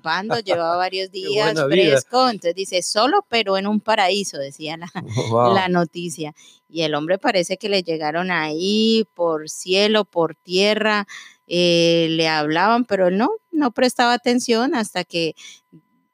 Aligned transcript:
acampando, 0.00 0.38
llevaba 0.40 0.76
varios 0.76 1.10
días 1.12 1.58
fresco, 1.68 2.28
entonces 2.28 2.54
dice, 2.54 2.82
solo 2.82 3.24
pero 3.28 3.56
en 3.56 3.66
un 3.66 3.80
paraíso, 3.80 4.38
decía 4.38 4.76
la, 4.76 4.90
la 5.54 5.68
noticia. 5.68 6.34
Y 6.68 6.82
el 6.82 6.94
hombre 6.94 7.18
parece 7.18 7.56
que 7.56 7.68
le 7.68 7.82
llegaron 7.82 8.30
ahí 8.30 9.04
por 9.14 9.48
cielo, 9.48 10.04
por 10.04 10.36
tierra, 10.36 11.06
eh, 11.46 12.06
le 12.10 12.28
hablaban, 12.28 12.84
pero 12.84 13.10
no, 13.10 13.30
no 13.50 13.72
prestaba 13.72 14.12
atención 14.12 14.74
hasta 14.74 15.04
que 15.04 15.34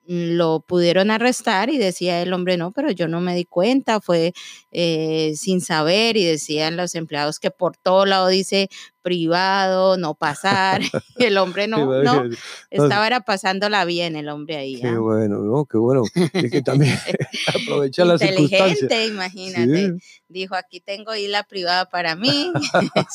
lo 0.06 0.60
pudieron 0.60 1.10
arrestar 1.10 1.68
y 1.70 1.78
decía 1.78 2.22
el 2.22 2.32
hombre, 2.32 2.56
no, 2.56 2.72
pero 2.72 2.90
yo 2.90 3.08
no 3.08 3.20
me 3.20 3.34
di 3.34 3.44
cuenta, 3.44 4.00
fue 4.00 4.32
eh, 4.70 5.32
sin 5.36 5.60
saber 5.60 6.16
y 6.16 6.24
decían 6.24 6.76
los 6.76 6.94
empleados 6.94 7.40
que 7.40 7.50
por 7.50 7.76
todo 7.76 8.06
lado 8.06 8.28
dice 8.28 8.68
privado, 9.02 9.96
no 9.96 10.14
pasar, 10.14 10.80
el 11.18 11.38
hombre 11.38 11.68
no, 11.68 12.02
no, 12.02 12.24
estaba 12.70 13.06
era 13.06 13.20
pasándola 13.20 13.84
bien 13.84 14.16
el 14.16 14.28
hombre 14.28 14.56
ahí. 14.56 14.80
Qué 14.80 14.88
¿ah? 14.88 14.98
bueno, 14.98 15.38
¿no? 15.38 15.64
Qué 15.64 15.78
bueno, 15.78 16.02
es 16.32 16.50
que 16.50 16.62
también 16.62 16.96
aprovechar 17.64 18.06
las 18.06 18.20
circunstancias. 18.20 18.82
Inteligente, 18.82 19.06
imagínate, 19.06 19.96
dijo, 20.28 20.54
aquí 20.54 20.80
tengo 20.80 21.14
isla 21.14 21.44
privada 21.44 21.88
para 21.88 22.16
mí, 22.16 22.52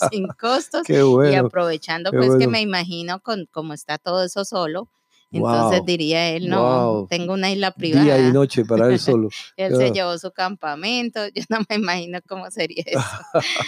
sin 0.10 0.28
costos, 0.28 0.84
y 0.90 1.36
aprovechando 1.36 2.12
pues 2.12 2.32
que 2.38 2.48
me 2.48 2.62
imagino 2.62 3.22
con 3.22 3.48
cómo 3.52 3.74
está 3.74 3.98
todo 3.98 4.24
eso 4.24 4.46
solo, 4.46 4.90
entonces 5.32 5.82
diría 5.86 6.30
él, 6.30 6.50
no, 6.50 7.08
tengo 7.10 7.34
una 7.34 7.52
isla 7.52 7.72
privada. 7.72 8.04
Día 8.04 8.20
y 8.20 8.32
noche 8.32 8.66
para 8.66 8.88
él 8.88 9.00
solo. 9.00 9.30
él 9.58 9.76
se 9.76 9.92
llevó 9.92 10.18
su 10.18 10.32
campamento, 10.32 11.22
yo 11.36 11.44
no 11.50 11.60
me 11.70 11.76
imagino 11.76 12.20
cómo 12.28 12.52
sería 12.52 12.84
eso. 12.86 13.02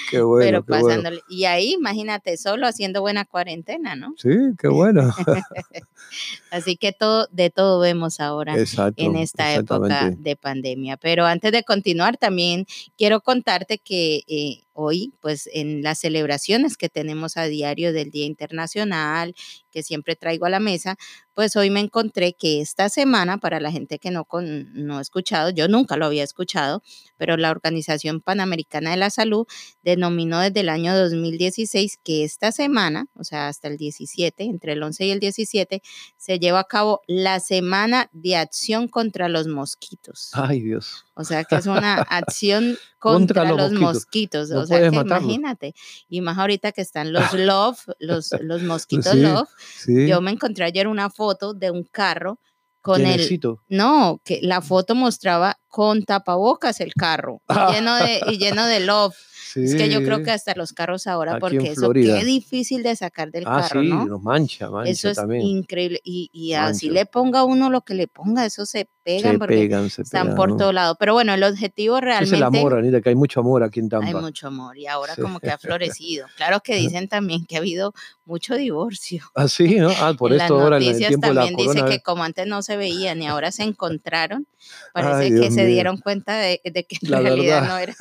qué 0.10 0.22
bueno. 0.22 0.46
Pero 0.46 0.66
pasándole. 0.66 1.22
Y 1.30 1.46
ahí, 1.46 1.74
imagínate, 1.74 2.38
solo 2.38 2.68
haciendo 2.68 3.02
buena 3.02 3.26
cuarentena, 3.26 3.96
¿no? 3.96 4.14
Sí, 4.18 4.30
qué 4.60 4.68
bueno. 4.68 5.14
Así 6.52 6.76
que 6.76 6.92
todo, 6.92 7.28
de 7.32 7.50
todo 7.50 7.80
vemos 7.80 8.20
ahora 8.20 8.56
en 8.98 9.16
esta 9.16 9.54
época 9.54 10.12
de 10.12 10.36
pandemia. 10.36 10.98
Pero 10.98 11.26
antes 11.26 11.52
de 11.52 11.64
continuar, 11.64 12.18
también 12.18 12.66
quiero 12.98 13.22
contarte 13.22 13.78
que 13.78 14.24
eh, 14.28 14.63
hoy, 14.74 15.14
pues 15.22 15.50
en 15.54 15.82
las 15.82 16.00
celebraciones 16.00 16.78
que 16.78 16.90
tenemos 16.90 17.38
a 17.38 17.46
diario 17.46 17.94
del 17.94 18.12
Día 18.12 18.26
Internacional, 18.26 19.36
que 19.72 19.84
siempre 19.84 20.16
traigo 20.16 20.46
a 20.46 20.50
la 20.50 20.60
mesa, 20.60 20.98
pues 21.34 21.56
hoy 21.56 21.70
me 21.70 21.80
encontré 21.80 22.34
que 22.34 22.62
esta 22.62 22.90
semana, 22.90 23.40
para 23.40 23.60
la 23.60 23.72
gente 23.72 23.98
que 23.98 24.12
no, 24.12 24.28
no 24.32 24.98
ha 24.98 25.02
escuchado, 25.02 25.50
yo 25.50 25.68
nunca 25.68 25.98
lo 25.98 26.06
había 26.06 26.24
escuchado, 26.24 26.84
pero 27.18 27.38
la 27.38 27.50
Organización 27.50 28.22
Panamericana 28.22 28.92
de 28.92 28.98
la 28.98 29.10
Salud 29.10 29.48
denominó 29.82 30.40
desde 30.40 30.60
el 30.60 30.70
año 30.70 30.96
2016 30.96 32.00
que 32.04 32.24
esta 32.24 32.52
semana, 32.52 33.08
o 33.16 33.24
sea, 33.24 33.48
hasta 33.48 33.68
el 33.68 33.78
17, 33.78 34.44
entre 34.44 34.74
el 34.74 34.84
11 34.84 35.06
y 35.06 35.12
el 35.12 35.20
17, 35.20 35.82
se 36.18 36.40
lleva 36.40 36.60
a 36.60 36.66
cabo 36.66 37.02
la 37.08 37.40
Semana 37.40 38.10
de 38.12 38.36
Acción 38.36 38.88
contra 38.88 39.28
los 39.28 39.48
Mosquitos. 39.48 40.30
Ay, 40.34 40.62
Dios. 40.62 41.06
O 41.16 41.24
sea, 41.24 41.44
que 41.44 41.56
es 41.56 41.68
una 41.68 41.96
acción 41.96 42.78
contra, 43.00 43.44
los, 43.44 43.72
mosquitos. 43.72 44.50
O 44.64 44.68
sea, 44.68 44.90
que 44.90 44.96
imagínate. 44.96 45.76
Y 46.10 46.22
más 46.22 46.38
ahorita 46.38 46.72
que 46.72 46.82
están 46.82 47.14
los 47.14 47.24
love, 47.34 47.80
los, 48.00 48.32
los 48.42 48.62
mosquitos 48.64 49.16
love. 49.16 49.50
Yo 49.88 50.22
me 50.22 50.32
encontré 50.32 50.66
ayer 50.66 50.88
una 50.88 51.10
foto 51.10 51.54
de 51.54 51.72
un 51.72 51.84
carro 51.84 52.40
con 52.84 53.06
el 53.06 53.40
no 53.70 54.20
que 54.26 54.40
la 54.42 54.62
foto 54.62 54.94
mostraba 54.94 55.58
con 55.70 56.04
tapabocas 56.04 56.82
el 56.82 56.94
carro 56.94 57.42
lleno 57.72 57.96
de 57.96 58.20
y 58.28 58.38
lleno 58.38 58.66
de 58.66 58.82
love 58.82 59.16
es 59.56 59.76
que 59.76 59.90
yo 59.90 60.04
creo 60.04 60.24
que 60.24 60.32
hasta 60.32 60.54
los 60.56 60.74
carros 60.74 61.08
ahora, 61.08 61.40
porque 61.40 61.72
eso 61.72 61.92
qué 61.92 62.24
difícil 62.24 62.84
de 62.84 62.96
sacar 62.96 63.32
del 63.32 63.44
ah, 63.48 63.62
carro, 63.62 63.82
sí, 63.82 63.90
¿no? 63.90 64.06
Nos 64.06 64.22
mancha, 64.22 64.70
mancha 64.70 64.92
Eso 64.92 65.10
es 65.10 65.18
también. 65.18 65.42
increíble. 65.42 66.00
Y, 66.04 66.30
y 66.34 66.54
así 66.54 66.90
le 66.90 67.06
ponga 67.06 67.44
uno 67.44 67.70
lo 67.70 67.82
que 67.82 67.94
le 67.94 68.08
ponga, 68.08 68.46
eso 68.46 68.66
se 68.66 68.88
pegan 69.04 69.34
se 69.34 69.38
porque 69.40 69.56
pegan, 69.56 69.90
se 69.90 70.02
están 70.04 70.24
pegan, 70.28 70.36
por 70.38 70.50
¿no? 70.50 70.58
todo 70.58 70.72
lado. 70.72 70.96
Pero 70.98 71.14
bueno, 71.14 71.34
el 71.34 71.44
objetivo 71.44 72.00
realmente. 72.00 72.36
Es 72.36 72.40
el 72.40 72.44
amor, 72.44 72.74
Anita, 72.74 73.02
que 73.02 73.10
hay 73.10 73.16
mucho 73.16 73.42
amor 73.42 73.64
aquí 73.64 73.80
en 73.82 73.90
Tampa. 73.90 74.08
Hay 74.08 74.14
mucho 74.14 74.48
amor 74.48 74.78
y 74.78 74.88
ahora 74.88 75.16
como 75.16 75.40
que 75.40 75.50
ha 75.52 75.58
florecido. 75.60 76.28
Claro 76.38 76.62
que 76.62 76.76
dicen 76.76 77.08
también 77.10 77.46
que 77.46 77.56
ha 77.56 77.60
habido 77.60 77.94
mucho 78.26 78.56
divorcio. 78.56 79.24
Ah, 79.36 79.48
sí, 79.50 79.76
¿no? 79.76 79.90
Ah, 80.00 80.14
por 80.18 80.32
en 80.32 80.40
esto 80.42 80.56
las 80.56 80.64
ahora 80.64 80.78
en 80.78 80.84
el 80.84 80.88
noticias 80.90 81.10
tiempo 81.10 81.28
de 81.28 81.34
la 81.34 81.46
también 81.46 81.70
dice 81.70 81.86
que 81.86 82.02
como 82.02 82.24
antes 82.24 82.48
no 82.48 82.62
se 82.62 82.78
veían 82.78 83.22
y 83.22 83.28
ahora 83.28 83.52
se 83.52 83.64
encontraron, 83.64 84.48
parece 84.94 85.16
Ay, 85.16 85.30
que 85.30 85.36
Dios 85.36 85.54
se 85.54 85.62
mío. 85.64 85.74
dieron 85.74 85.98
cuenta 85.98 86.38
de, 86.38 86.62
de 86.64 86.86
que 86.86 86.98
en 87.02 87.12
La 87.12 87.20
realidad 87.20 87.62
verdad. 87.62 87.68
no 87.68 87.78
era, 87.78 87.96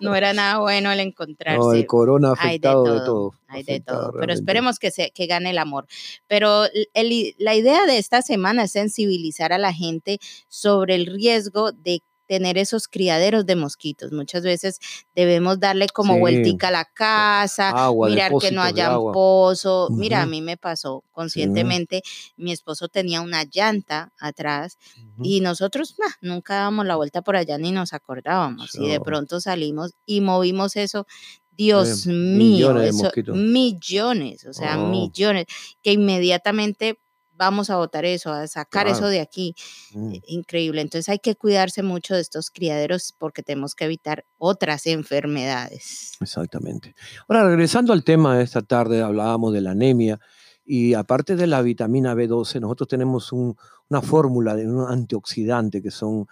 no 0.00 0.14
era 0.16 0.32
nada 0.32 0.58
bueno 0.58 0.81
el 0.90 1.00
encontrarse. 1.00 1.58
No, 1.58 1.72
el 1.72 1.86
corona 1.86 2.30
ha 2.30 2.32
Hay 2.32 2.58
de 2.58 2.66
afectado 2.68 2.84
de 2.94 3.00
todo. 3.06 3.34
Hay 3.46 3.62
de 3.62 3.80
todo, 3.80 4.12
pero 4.18 4.32
esperemos 4.32 4.78
que, 4.78 4.90
se, 4.90 5.10
que 5.10 5.26
gane 5.26 5.50
el 5.50 5.58
amor. 5.58 5.86
Pero 6.26 6.64
el- 6.94 7.34
la 7.38 7.54
idea 7.54 7.84
de 7.86 7.98
esta 7.98 8.22
semana 8.22 8.64
es 8.64 8.72
sensibilizar 8.72 9.52
a 9.52 9.58
la 9.58 9.72
gente 9.72 10.18
sobre 10.48 10.94
el 10.94 11.06
riesgo 11.06 11.70
de 11.72 12.00
tener 12.32 12.56
esos 12.56 12.88
criaderos 12.88 13.44
de 13.44 13.56
mosquitos. 13.56 14.10
Muchas 14.10 14.42
veces 14.42 14.78
debemos 15.14 15.60
darle 15.60 15.86
como 15.92 16.14
Sí. 16.14 16.20
vueltica 16.20 16.68
a 16.68 16.70
la 16.70 16.84
casa, 16.86 17.68
Agua, 17.68 18.08
mirar 18.08 18.32
que 18.40 18.50
no 18.52 18.62
haya 18.62 18.98
un 18.98 19.12
pozo. 19.12 19.88
Mira, 19.90 20.22
a 20.22 20.26
mí 20.26 20.40
me 20.40 20.56
pasó 20.56 21.04
conscientemente, 21.10 22.00
mi 22.38 22.50
esposo 22.52 22.88
tenía 22.88 23.20
una 23.20 23.44
llanta 23.44 24.12
atrás 24.18 24.78
Ujú. 24.96 25.24
y 25.24 25.40
nosotros 25.40 25.96
nah, 25.98 26.06
nunca 26.22 26.54
dábamos 26.54 26.86
la 26.86 26.96
vuelta 26.96 27.20
por 27.20 27.36
allá 27.36 27.58
ni 27.58 27.70
nos 27.70 27.92
acordábamos. 27.92 28.74
Y 28.76 28.88
de 28.88 28.98
pronto 29.00 29.38
salimos 29.42 29.92
y 30.06 30.22
movimos 30.22 30.76
eso. 30.76 31.06
Dios 31.54 32.06
Eh, 32.06 32.10
mío, 32.12 32.72
millones 32.72 32.94
eso, 32.96 33.10
millones, 33.34 34.46
o 34.46 34.54
sea, 34.54 34.78
Oh. 34.78 34.88
millones, 34.88 35.44
que 35.82 35.92
inmediatamente 35.92 36.98
vamos 37.36 37.70
a 37.70 37.76
botar 37.76 38.04
eso, 38.04 38.32
a 38.32 38.46
sacar 38.46 38.86
eso 38.88 39.06
de 39.08 39.20
aquí. 39.20 39.54
Mm. 39.94 40.12
Eh, 40.14 40.20
Increíble. 40.26 40.80
Entonces 40.80 41.08
hay 41.08 41.18
que 41.18 41.34
cuidarse 41.34 41.82
mucho 41.82 42.14
de 42.14 42.20
estos 42.20 42.50
criaderos 42.50 43.14
porque 43.18 43.42
tenemos 43.42 43.74
que 43.74 43.84
evitar 43.86 44.24
otras 44.38 44.86
enfermedades. 44.86 46.12
Exactamente. 46.20 46.94
Ahora, 47.28 47.44
regresando 47.48 47.92
al 47.92 48.04
tema 48.04 48.36
de 48.38 48.44
esta 48.44 48.62
tarde, 48.62 49.02
hablábamos 49.02 49.52
de 49.52 49.60
la 49.60 49.72
anemia 49.72 50.20
y 50.64 50.94
aparte 50.94 51.34
de 51.36 51.46
la 51.46 51.62
vitamina 51.62 52.14
B12, 52.14 52.60
nosotros 52.60 52.88
tenemos 52.88 53.32
un- 53.32 53.56
una 53.88 54.00
fórmula 54.02 54.54
de 54.54 54.66
un 54.68 54.88
antioxidante 54.90 55.82
que 55.82 55.90
son 55.90 56.26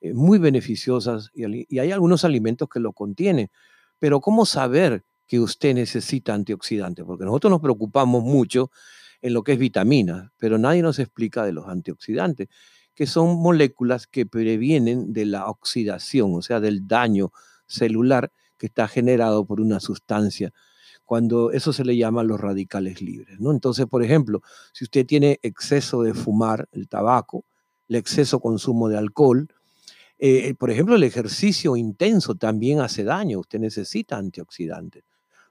eh, 0.00 0.12
muy 0.12 0.38
beneficiosas 0.38 1.30
y, 1.34 1.66
y 1.74 1.78
hay 1.78 1.90
algunos 1.92 2.24
alimentos 2.24 2.68
que 2.68 2.80
lo 2.80 2.92
contienen. 2.92 3.50
Pero 3.98 4.20
¿cómo 4.20 4.44
saber 4.44 5.04
que 5.26 5.40
usted 5.40 5.74
necesita 5.74 6.34
antioxidantes? 6.34 7.04
Porque 7.04 7.24
nosotros 7.24 7.50
nos 7.50 7.60
preocupamos 7.62 8.22
mucho 8.22 8.70
en 9.26 9.34
lo 9.34 9.42
que 9.42 9.54
es 9.54 9.58
vitamina, 9.58 10.32
pero 10.38 10.56
nadie 10.56 10.82
nos 10.82 11.00
explica 11.00 11.44
de 11.44 11.52
los 11.52 11.66
antioxidantes, 11.66 12.46
que 12.94 13.08
son 13.08 13.42
moléculas 13.42 14.06
que 14.06 14.24
previenen 14.24 15.12
de 15.12 15.26
la 15.26 15.48
oxidación, 15.48 16.32
o 16.32 16.42
sea, 16.42 16.60
del 16.60 16.86
daño 16.86 17.32
celular 17.66 18.30
que 18.56 18.66
está 18.66 18.86
generado 18.86 19.44
por 19.44 19.60
una 19.60 19.80
sustancia, 19.80 20.52
cuando 21.04 21.50
eso 21.50 21.72
se 21.72 21.84
le 21.84 21.96
llama 21.96 22.22
los 22.22 22.40
radicales 22.40 23.02
libres. 23.02 23.40
¿no? 23.40 23.50
Entonces, 23.50 23.86
por 23.86 24.04
ejemplo, 24.04 24.42
si 24.72 24.84
usted 24.84 25.04
tiene 25.04 25.40
exceso 25.42 26.02
de 26.02 26.14
fumar, 26.14 26.68
el 26.70 26.88
tabaco, 26.88 27.44
el 27.88 27.96
exceso 27.96 28.38
consumo 28.38 28.88
de 28.88 28.96
alcohol, 28.96 29.48
eh, 30.20 30.54
por 30.54 30.70
ejemplo, 30.70 30.94
el 30.94 31.02
ejercicio 31.02 31.76
intenso 31.76 32.36
también 32.36 32.78
hace 32.78 33.02
daño, 33.02 33.40
usted 33.40 33.58
necesita 33.58 34.18
antioxidantes. 34.18 35.02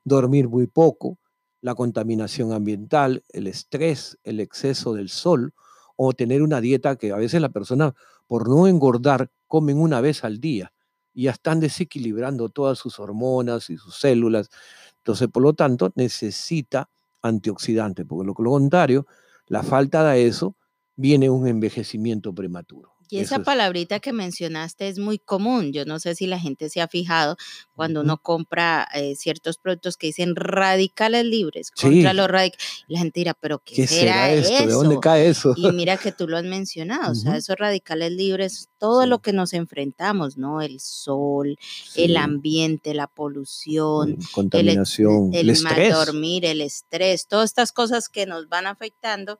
Dormir 0.05 0.47
muy 0.47 0.65
poco, 0.65 1.19
la 1.65 1.73
contaminación 1.73 2.53
ambiental, 2.53 3.23
el 3.29 3.47
estrés, 3.47 4.19
el 4.23 4.39
exceso 4.39 4.93
del 4.93 5.09
sol, 5.09 5.51
o 5.95 6.13
tener 6.13 6.43
una 6.43 6.61
dieta 6.61 6.95
que 6.95 7.11
a 7.11 7.15
veces 7.15 7.41
la 7.41 7.49
persona, 7.49 7.95
por 8.27 8.47
no 8.47 8.67
engordar, 8.67 9.31
comen 9.47 9.79
una 9.79 9.99
vez 9.99 10.23
al 10.23 10.39
día 10.39 10.73
y 11.11 11.23
ya 11.23 11.31
están 11.31 11.59
desequilibrando 11.59 12.49
todas 12.49 12.77
sus 12.77 12.99
hormonas 12.99 13.71
y 13.71 13.77
sus 13.77 13.95
células. 13.95 14.51
Entonces, 14.97 15.27
por 15.27 15.41
lo 15.41 15.53
tanto, 15.53 15.91
necesita 15.95 16.87
antioxidantes, 17.23 18.05
porque 18.05 18.27
lo 18.27 18.35
lo 18.37 18.51
contrario, 18.51 19.07
la 19.47 19.63
falta 19.63 20.07
de 20.11 20.27
eso, 20.27 20.55
viene 20.95 21.31
un 21.31 21.47
envejecimiento 21.47 22.31
prematuro. 22.31 22.94
Y 23.09 23.19
esa 23.19 23.37
es- 23.37 23.43
palabrita 23.43 23.99
que 23.99 24.13
mencionaste 24.13 24.87
es 24.87 24.99
muy 24.99 25.19
común. 25.19 25.72
Yo 25.73 25.85
no 25.85 25.99
sé 25.99 26.16
si 26.16 26.25
la 26.28 26.40
gente 26.40 26.69
se 26.69 26.81
ha 26.81 26.87
fijado 26.87 27.37
cuando 27.73 28.02
uno 28.02 28.17
compra 28.17 28.87
eh, 28.93 29.16
ciertos 29.16 29.57
productos 29.57 29.97
que 29.97 30.07
dicen 30.07 30.35
radicales 30.35 31.25
libres 31.25 31.72
contra 31.72 32.11
Sí. 32.11 32.17
los 32.17 32.28
radicales. 32.28 32.66
La 32.87 32.99
gente 32.99 33.19
dirá, 33.19 33.34
pero 33.34 33.59
¿qué, 33.59 33.75
¿Qué 33.75 33.87
será 33.87 34.31
esto? 34.31 34.53
eso? 34.53 34.66
¿De 34.67 34.73
dónde 34.73 34.99
cae 34.99 35.29
eso? 35.29 35.53
Y 35.57 35.72
mira 35.72 35.97
que 35.97 36.11
tú 36.11 36.28
lo 36.28 36.37
has 36.37 36.43
mencionado, 36.43 37.11
o 37.11 37.16
sea, 37.16 37.35
esos 37.37 37.55
radicales 37.57 38.11
libres, 38.11 38.69
todo 38.78 39.03
Sí. 39.03 39.09
lo 39.09 39.19
que 39.19 39.34
nos 39.34 39.53
enfrentamos, 39.53 40.37
¿no? 40.37 40.61
El 40.61 40.79
sol, 40.79 41.57
el 41.96 42.11
Sí, 42.11 42.16
ambiente, 42.17 42.93
la 42.93 43.07
polución, 43.07 44.11
mm, 44.11 44.31
contaminación, 44.31 45.31
el, 45.34 45.49
el, 45.49 45.61
mal 45.61 45.73
estrés. 45.73 45.93
dormir, 45.93 46.46
el 46.46 46.61
estrés, 46.61 47.28
todas 47.28 47.49
estas 47.49 47.72
cosas 47.72 48.09
que 48.09 48.25
nos 48.25 48.47
van 48.49 48.67
afectando 48.67 49.40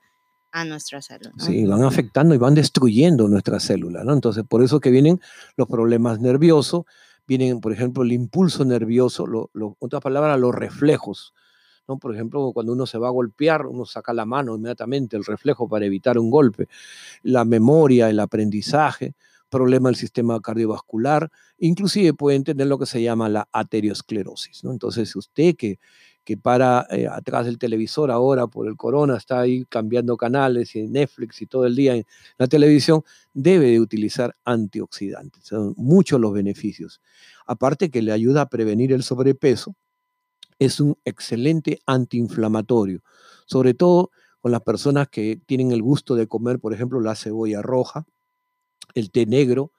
a 0.62 0.66
nuestra. 0.66 1.00
¿no? 1.00 1.44
Sí, 1.44 1.66
van 1.66 1.84
afectando 1.84 2.34
y 2.34 2.38
van 2.38 2.56
destruyendo 2.56 3.28
nuestras 3.28 3.64
células, 3.64 4.06
¿no? 4.06 4.14
Entonces, 4.14 4.44
por 4.48 4.64
eso 4.64 4.80
que 4.80 4.90
vienen 4.90 5.20
los 5.58 5.68
problemas 5.68 6.20
nerviosos, 6.22 6.84
vienen, 7.28 7.60
por 7.60 7.74
ejemplo, 7.74 8.04
el 8.04 8.14
impulso 8.14 8.64
nervioso, 8.64 9.28
lo, 9.28 9.50
lo- 9.54 9.76
otra 9.80 10.00
los 10.38 10.56
reflejos. 10.56 11.34
¿no? 11.88 11.98
Por 12.00 12.14
ejemplo, 12.16 12.52
cuando 12.54 12.74
uno 12.74 12.86
se 12.86 12.98
va 12.98 13.08
a 13.10 13.12
golpear, 13.12 13.66
uno 13.68 13.86
saca 13.86 14.14
la 14.14 14.26
mano 14.26 14.56
inmediatamente, 14.56 15.18
el 15.18 15.26
reflejo 15.26 15.68
para 15.68 15.86
evitar 15.86 16.18
un 16.18 16.32
golpe. 16.32 16.68
La 17.22 17.46
memoria, 17.46 18.10
el 18.10 18.20
aprendizaje, 18.20 19.14
problema 19.50 19.90
del 19.90 19.96
sistema 19.96 20.40
cardiovascular, 20.42 21.30
inclusive 21.58 22.14
pueden 22.14 22.44
tener 22.44 22.68
lo 22.68 22.80
que 22.80 22.86
se 22.86 23.02
llama 23.04 23.30
la 23.30 23.48
aterosclerosis. 23.52 24.64
¿no? 24.64 24.72
Entonces, 24.72 25.16
usted 25.16 25.56
que, 25.56 25.80
que 26.26 26.38
para 26.38 26.88
eh, 26.90 27.08
atrás 27.08 27.46
del 27.46 27.60
televisor 27.60 28.10
ahora 28.10 28.48
por 28.48 28.68
el 28.68 28.76
corona, 28.76 29.16
está 29.16 29.40
ahí 29.40 29.64
cambiando 29.70 30.18
canales 30.18 30.76
y 30.76 30.88
Netflix 30.88 31.42
y 31.44 31.46
todo 31.46 31.66
el 31.66 31.76
día 31.76 31.96
en 31.96 32.06
la 32.38 32.48
televisión, 32.48 33.04
debe 33.34 33.68
de 33.68 33.80
utilizar 33.80 34.36
antioxidantes. 34.44 35.46
Son 35.46 35.76
muchos 35.78 36.20
los 36.20 36.34
beneficios. 36.34 37.00
Aparte 37.46 37.92
que 37.92 38.02
le 38.02 38.12
ayuda 38.12 38.42
a 38.42 38.50
prevenir 38.50 38.92
el 38.92 39.04
sobrepeso, 39.04 39.76
es 40.58 40.80
un 40.80 40.98
excelente 41.06 41.80
antiinflamatorio, 41.86 43.02
sobre 43.46 43.76
todo 43.76 44.10
con 44.42 44.52
las 44.52 44.62
personas 44.62 45.08
que 45.10 45.40
tienen 45.46 45.72
el 45.72 45.84
gusto 45.84 46.16
de 46.16 46.28
comer, 46.28 46.60
por 46.60 46.74
ejemplo, 46.74 47.00
la 47.02 47.16
cebolla 47.16 47.62
roja, 47.62 48.06
el 48.96 49.12
té 49.12 49.28
negro, 49.28 49.72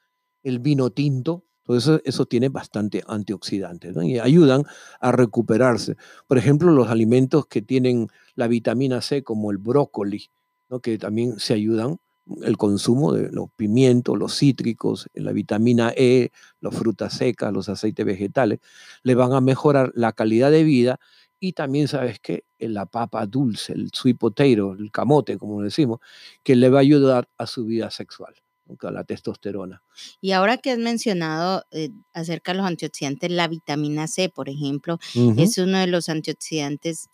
el 0.44 0.60
vino 0.60 0.90
tinto, 0.90 1.44
eso, 1.74 2.00
eso 2.04 2.26
tiene 2.26 2.48
bastante 2.48 3.02
antioxidantes 3.06 3.96
y 4.02 4.18
ayudan 4.18 4.64
a 5.00 5.12
recuperarse. 5.12 5.96
Por 6.26 6.38
ejemplo, 6.38 6.70
los 6.70 6.88
alimentos 6.88 7.46
que 7.46 7.62
tienen 7.62 8.08
la 8.34 8.46
vitamina 8.46 9.00
C, 9.00 9.22
como 9.22 9.50
el 9.50 9.58
brócoli, 9.58 10.30
¿no? 10.68 10.80
que 10.80 10.98
también 10.98 11.38
se 11.38 11.54
ayudan, 11.54 11.98
el 12.42 12.56
consumo 12.56 13.12
de 13.12 13.30
los 13.30 13.50
pimientos, 13.54 14.18
los 14.18 14.36
cítricos, 14.36 15.08
la 15.14 15.32
vitamina 15.32 15.92
E, 15.96 16.30
las 16.60 16.74
frutas 16.74 17.14
secas, 17.14 17.52
los 17.52 17.68
aceites 17.68 18.04
vegetales, 18.04 18.58
le 19.02 19.14
van 19.14 19.32
a 19.32 19.40
mejorar 19.40 19.92
la 19.94 20.12
calidad 20.12 20.50
de 20.50 20.64
vida 20.64 20.98
y 21.38 21.52
también, 21.52 21.86
¿sabes 21.86 22.18
qué? 22.20 22.44
La 22.58 22.86
papa 22.86 23.26
dulce, 23.26 23.74
el 23.74 23.90
sweet 23.92 24.18
potato, 24.18 24.72
el 24.72 24.90
camote, 24.90 25.38
como 25.38 25.62
decimos, 25.62 26.00
que 26.42 26.56
le 26.56 26.68
va 26.68 26.78
a 26.78 26.80
ayudar 26.80 27.28
a 27.38 27.46
su 27.46 27.64
vida 27.64 27.90
sexual 27.90 28.34
la 28.90 29.04
testosterona. 29.04 29.82
Y 30.20 30.32
ahora 30.32 30.58
que 30.58 30.70
has 30.70 30.78
mencionado 30.78 31.64
eh, 31.70 31.90
acerca 32.12 32.52
de 32.52 32.58
los 32.58 32.66
antioxidantes, 32.66 33.30
la 33.30 33.48
vitamina 33.48 34.06
C, 34.06 34.28
por 34.28 34.48
ejemplo, 34.48 34.98
es 35.36 35.58
uno 35.58 35.78
de 35.78 35.86
los 35.86 36.08
antioxidantes 36.08 37.08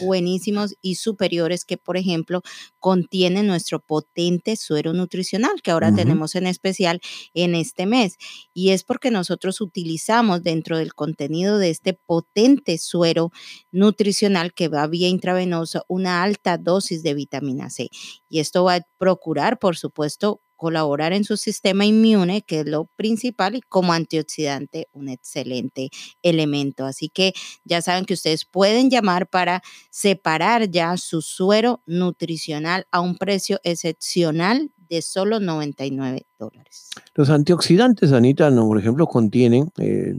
buenísimos 0.00 0.74
y 0.80 0.96
superiores 0.96 1.64
que, 1.64 1.76
por 1.76 1.96
ejemplo, 1.96 2.42
contiene 2.78 3.42
nuestro 3.42 3.80
potente 3.80 4.56
suero 4.56 4.92
nutricional, 4.92 5.62
que 5.62 5.70
ahora 5.70 5.94
tenemos 5.94 6.34
en 6.34 6.46
especial 6.46 7.00
en 7.34 7.54
este 7.54 7.86
mes. 7.86 8.16
Y 8.52 8.70
es 8.70 8.84
porque 8.84 9.10
nosotros 9.10 9.60
utilizamos 9.60 10.42
dentro 10.42 10.78
del 10.78 10.94
contenido 10.94 11.58
de 11.58 11.70
este 11.70 11.94
potente 11.94 12.78
suero 12.78 13.30
nutricional 13.70 14.52
que 14.52 14.68
va 14.68 14.86
vía 14.86 15.08
intravenosa 15.08 15.82
una 15.88 16.22
alta 16.22 16.58
dosis 16.58 17.02
de 17.02 17.14
vitamina 17.14 17.70
C. 17.70 17.88
Y 18.28 18.40
esto 18.40 18.64
va 18.64 18.76
a 18.76 18.86
procurar, 18.98 19.58
por 19.58 19.76
supuesto, 19.76 20.42
colaborar 20.58 21.14
en 21.14 21.24
su 21.24 21.38
sistema 21.38 21.86
inmune, 21.86 22.42
que 22.42 22.60
es 22.60 22.66
lo 22.66 22.86
principal, 22.96 23.54
y 23.54 23.62
como 23.62 23.94
antioxidante, 23.94 24.88
un 24.92 25.08
excelente 25.08 25.88
elemento. 26.22 26.84
Así 26.84 27.08
que 27.08 27.32
ya 27.64 27.80
saben 27.80 28.04
que 28.04 28.14
ustedes 28.14 28.44
pueden 28.44 28.90
llamar 28.90 29.28
para 29.28 29.62
separar 29.90 30.68
ya 30.68 30.96
su 30.96 31.22
suero 31.22 31.82
nutricional 31.86 32.86
a 32.90 33.00
un 33.00 33.16
precio 33.16 33.60
excepcional 33.62 34.72
de 34.76 35.00
solo 35.00 35.38
99 35.38 36.26
dólares. 36.38 36.90
Los 37.14 37.30
antioxidantes, 37.30 38.12
Anita, 38.12 38.50
por 38.50 38.78
ejemplo, 38.78 39.06
contienen 39.06 39.70
eh, 39.78 40.14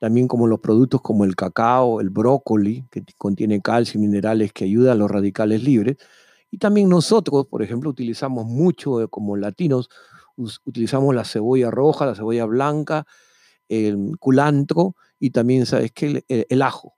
también 0.00 0.26
como 0.26 0.46
los 0.46 0.60
productos 0.60 1.02
como 1.02 1.24
el 1.24 1.36
cacao, 1.36 2.00
el 2.00 2.10
brócoli, 2.10 2.86
que 2.90 3.04
contiene 3.16 3.60
calcio 3.60 3.98
y 3.98 4.00
minerales 4.00 4.52
que 4.52 4.64
ayudan 4.64 4.92
a 4.92 4.96
los 4.96 5.10
radicales 5.10 5.62
libres, 5.62 5.98
y 6.50 6.58
también 6.58 6.88
nosotros, 6.88 7.46
por 7.46 7.62
ejemplo, 7.62 7.90
utilizamos 7.90 8.46
mucho 8.46 9.02
eh, 9.02 9.08
como 9.08 9.36
latinos, 9.36 9.88
utilizamos 10.64 11.14
la 11.14 11.24
cebolla 11.24 11.70
roja, 11.70 12.06
la 12.06 12.14
cebolla 12.14 12.46
blanca, 12.46 13.06
el 13.68 14.16
culantro 14.18 14.96
y 15.18 15.30
también, 15.30 15.66
¿sabes 15.66 15.92
qué? 15.92 16.24
El, 16.28 16.62
ajo. 16.62 16.94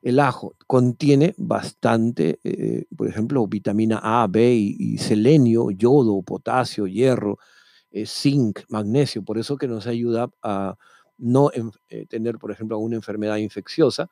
El 0.00 0.20
ajo 0.20 0.54
contiene 0.66 1.34
bastante, 1.36 2.38
eh, 2.44 2.86
por 2.96 3.08
ejemplo, 3.08 3.46
vitamina 3.46 4.00
A, 4.02 4.26
B 4.28 4.54
y, 4.54 4.96
selenio, 4.98 5.70
yodo, 5.70 6.22
potasio, 6.22 6.86
hierro, 6.86 7.38
eh, 7.90 8.06
zinc, 8.06 8.60
magnesio. 8.68 9.22
Por 9.22 9.38
eso 9.38 9.56
que 9.56 9.68
nos 9.68 9.86
ayuda 9.86 10.30
a 10.42 10.76
no 11.18 11.50
tener, 12.08 12.38
por 12.38 12.52
ejemplo, 12.52 12.78
una 12.78 12.94
enfermedad 12.94 13.36
infecciosa 13.38 14.08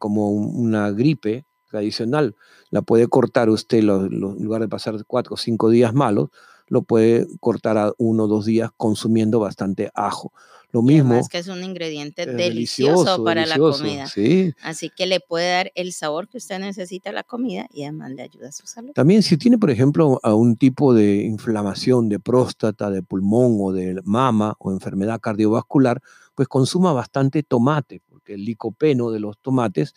como 0.00 0.30
una 0.30 0.90
gripe 0.90 1.44
tradicional, 1.68 2.34
la 2.70 2.82
puede 2.82 3.06
cortar 3.06 3.50
usted, 3.50 3.78
en 3.78 4.20
lugar 4.20 4.60
de 4.60 4.68
pasar 4.68 4.94
cuatro 5.06 5.34
o 5.34 5.36
cinco 5.36 5.70
días 5.70 5.94
malos, 5.94 6.30
lo 6.68 6.82
puede 6.82 7.26
cortar 7.40 7.78
a 7.78 7.92
uno 7.98 8.24
o 8.24 8.28
dos 8.28 8.44
días 8.44 8.70
consumiendo 8.76 9.40
bastante 9.40 9.90
ajo. 9.94 10.32
Lo 10.70 10.82
mismo. 10.82 11.14
Es 11.14 11.30
que 11.30 11.38
es 11.38 11.48
un 11.48 11.64
ingrediente 11.64 12.26
delicioso, 12.26 13.24
para 13.24 13.46
la 13.46 13.56
comida. 13.56 14.06
Sí. 14.06 14.52
Así 14.62 14.90
que 14.94 15.06
le 15.06 15.18
puede 15.18 15.50
dar 15.50 15.72
el 15.74 15.94
sabor 15.94 16.28
que 16.28 16.36
usted 16.36 16.58
necesita 16.58 17.08
a 17.08 17.14
la 17.14 17.22
comida 17.22 17.66
y 17.72 17.84
además 17.84 18.10
le 18.10 18.20
ayuda 18.20 18.48
a 18.48 18.52
su 18.52 18.66
salud. 18.66 18.92
También 18.92 19.22
si 19.22 19.38
tiene, 19.38 19.56
por 19.56 19.70
ejemplo, 19.70 20.20
un 20.22 20.56
tipo 20.56 20.92
de 20.92 21.22
inflamación 21.22 22.10
de 22.10 22.20
próstata, 22.20 22.90
de 22.90 23.02
pulmón 23.02 23.56
o 23.60 23.72
de 23.72 23.98
mama 24.04 24.56
o 24.58 24.70
enfermedad 24.70 25.20
cardiovascular, 25.20 26.02
pues 26.34 26.48
consuma 26.48 26.92
bastante 26.92 27.42
tomate, 27.42 28.02
porque 28.06 28.34
el 28.34 28.44
licopeno 28.44 29.10
de 29.10 29.20
los 29.20 29.38
tomates 29.38 29.94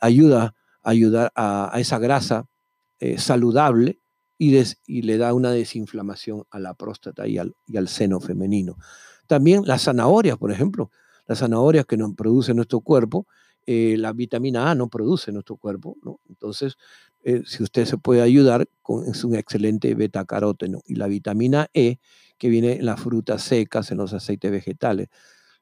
ayuda 0.00 0.56
ayudar 0.88 1.32
a, 1.34 1.72
esa 1.76 1.98
grasa 1.98 2.46
eh, 3.00 3.18
saludable 3.18 4.00
y, 4.38 5.02
le 5.02 5.18
da 5.18 5.34
una 5.34 5.50
desinflamación 5.50 6.44
a 6.50 6.58
la 6.58 6.74
próstata 6.74 7.26
y 7.26 7.38
al, 7.38 7.54
seno 7.88 8.20
femenino. 8.20 8.76
También 9.26 9.62
las 9.66 9.82
zanahorias, 9.84 10.38
por 10.38 10.52
ejemplo, 10.52 10.90
las 11.26 11.40
zanahorias 11.40 11.84
que 11.86 11.96
nos 11.96 12.14
produce 12.14 12.54
nuestro 12.54 12.80
cuerpo, 12.80 13.26
eh, 13.66 13.96
la 13.98 14.12
vitamina 14.12 14.70
A 14.70 14.74
no 14.74 14.88
produce 14.88 15.30
nuestro 15.30 15.56
cuerpo, 15.56 15.96
entonces 16.28 16.76
eh, 17.24 17.42
si 17.44 17.62
usted 17.62 17.84
se 17.84 17.98
puede 17.98 18.22
ayudar, 18.22 18.68
con, 18.80 19.06
es 19.06 19.24
un 19.24 19.34
excelente 19.34 19.94
beta-caróteno. 19.94 20.80
Y 20.86 20.94
la 20.94 21.08
vitamina 21.08 21.68
E, 21.74 21.98
que 22.38 22.48
viene 22.48 22.74
en 22.74 22.86
las 22.86 23.00
frutas 23.00 23.42
secas, 23.42 23.90
en 23.90 23.98
los 23.98 24.12
aceites 24.12 24.50
vegetales. 24.50 25.08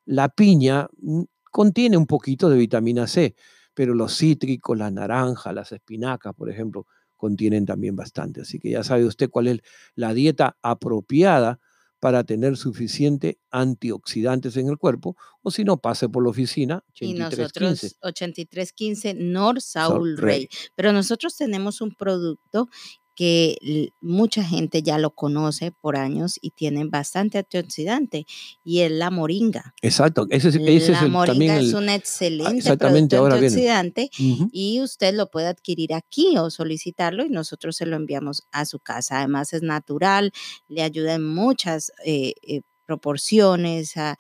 La 0.05 0.29
piña 0.29 0.89
mm, 1.01 1.23
contiene 1.51 1.97
un 1.97 2.07
poquito 2.07 2.51
de 2.51 2.59
vitamina 2.59 3.07
C, 3.07 3.35
pero 3.77 3.93
los 3.93 4.17
cítricos, 4.17 4.77
la 4.79 4.91
naranja, 4.91 5.53
las 5.53 5.71
espinacas, 5.71 6.35
por 6.35 6.49
ejemplo, 6.49 6.87
contienen 7.15 7.67
también 7.67 7.95
bastante. 7.95 8.41
Así 8.41 8.59
que 8.59 8.71
ya 8.71 8.83
sabe 8.83 9.05
usted 9.05 9.29
cuál 9.29 9.49
es 9.49 9.61
la 9.95 10.15
dieta 10.15 10.57
apropiada 10.63 11.61
para 12.01 12.25
tener 12.25 12.57
suficiente 12.57 13.39
antioxidantes 13.51 14.57
en 14.57 14.69
el 14.69 14.79
cuerpo, 14.79 15.15
o 15.43 15.51
si 15.51 15.63
no, 15.63 15.77
pase 15.77 16.09
por 16.09 16.25
la 16.25 16.31
oficina. 16.31 16.83
8315. 16.89 17.87
Y 17.87 17.89
nosotros, 17.91 17.97
8315 18.01 19.15
North 19.15 19.61
Saul 19.61 20.17
Rey. 20.17 20.49
Pero 20.75 20.95
nosotros 20.95 21.37
tenemos 21.37 21.83
un 21.83 21.95
producto 21.95 22.69
que 23.17 23.93
mucha 24.03 24.45
gente 24.45 24.83
ya 24.83 24.99
lo 24.99 25.11
conoce 25.11 25.73
por 25.73 25.97
años 25.97 26.39
y 26.41 26.51
tiene 26.51 26.85
bastante 26.85 27.39
antioxidante 27.39 28.27
y 28.63 28.81
es 28.81 28.93
la 28.93 29.11
moringa. 29.11 29.75
Exacto, 29.81 30.27
ese, 30.29 30.49
ese 30.49 30.93
la 30.93 31.09
moringa 31.09 31.59
es 31.59 31.73
un 31.73 31.89
ah, 31.89 31.95
excelente 31.95 32.77
producto 32.77 33.27
antioxidante 33.27 34.11
y 34.53 34.81
usted 34.83 35.15
lo 35.15 35.31
puede 35.31 35.47
adquirir 35.47 35.95
aquí 35.95 36.37
o 36.37 36.51
solicitarlo 36.51 37.25
y 37.25 37.31
nosotros 37.31 37.77
se 37.77 37.87
lo 37.87 37.97
enviamos 37.97 38.47
a 38.53 38.67
su 38.67 38.79
casa. 38.81 39.19
Además 39.19 39.55
es 39.55 39.63
natural, 39.63 40.31
le 40.69 40.83
ayuda 40.83 41.15
en 41.15 41.25
muchas 41.25 41.93
eh, 42.05 42.35
eh, 42.43 42.61
proporciones 42.85 43.97
a, 43.97 44.17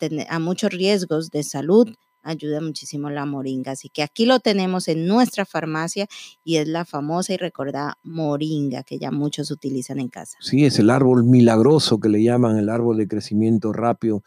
tener, 0.00 0.26
a 0.28 0.40
muchos 0.40 0.70
riesgos 0.72 1.30
de 1.30 1.44
salud 1.44 1.88
ayuda 2.22 2.60
muchísimo 2.60 3.10
la 3.10 3.26
moringa. 3.26 3.72
Así 3.72 3.88
que 3.88 4.02
aquí 4.02 4.26
lo 4.26 4.40
tenemos 4.40 4.88
en 4.88 5.06
nuestra 5.06 5.44
farmacia 5.44 6.06
y 6.44 6.56
es 6.56 6.68
la 6.68 6.84
famosa 6.84 7.32
y 7.32 7.36
recordada 7.36 7.98
moringa 8.02 8.82
que 8.82 8.98
ya 8.98 9.10
muchos 9.10 9.50
utilizan 9.50 9.98
en 9.98 10.08
casa. 10.08 10.36
Sí, 10.40 10.64
es 10.64 10.78
el 10.78 10.90
árbol 10.90 11.24
milagroso 11.24 12.00
que 12.00 12.08
le 12.08 12.22
llaman 12.22 12.58
el 12.58 12.68
árbol 12.68 12.98
de 12.98 13.08
crecimiento 13.08 13.72
rápido, 13.72 14.22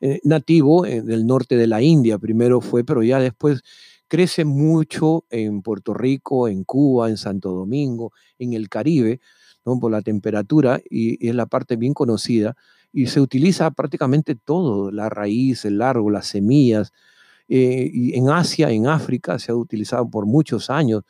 eh, 0.00 0.20
nativo 0.24 0.86
eh, 0.86 1.02
del 1.02 1.26
norte 1.26 1.56
de 1.56 1.66
la 1.66 1.82
India. 1.82 2.18
Primero 2.18 2.60
fue, 2.60 2.84
pero 2.84 3.02
ya 3.02 3.18
después 3.18 3.62
crece 4.08 4.44
mucho 4.44 5.24
en 5.30 5.62
Puerto 5.62 5.94
Rico, 5.94 6.48
en 6.48 6.64
Cuba, 6.64 7.08
en 7.08 7.16
Santo 7.16 7.52
Domingo, 7.52 8.12
en 8.38 8.52
el 8.52 8.68
Caribe, 8.68 9.20
¿no? 9.64 9.78
por 9.78 9.90
la 9.90 10.02
temperatura 10.02 10.80
y, 10.90 11.24
y 11.24 11.30
es 11.30 11.34
la 11.34 11.46
parte 11.46 11.76
bien 11.76 11.94
conocida. 11.94 12.56
Y 12.92 13.06
se 13.06 13.22
utiliza 13.22 13.70
prácticamente 13.70 14.34
todo, 14.34 14.90
la 14.90 15.08
raíz, 15.08 15.64
el 15.64 15.80
árbol, 15.80 16.12
las 16.12 16.26
semillas, 16.26 16.92
eh, 17.54 17.90
y 17.92 18.16
en 18.16 18.30
Asia, 18.30 18.70
en 18.70 18.86
África, 18.86 19.38
se 19.38 19.52
ha 19.52 19.54
utilizado 19.54 20.08
por 20.08 20.24
muchos 20.24 20.70
años, 20.70 21.02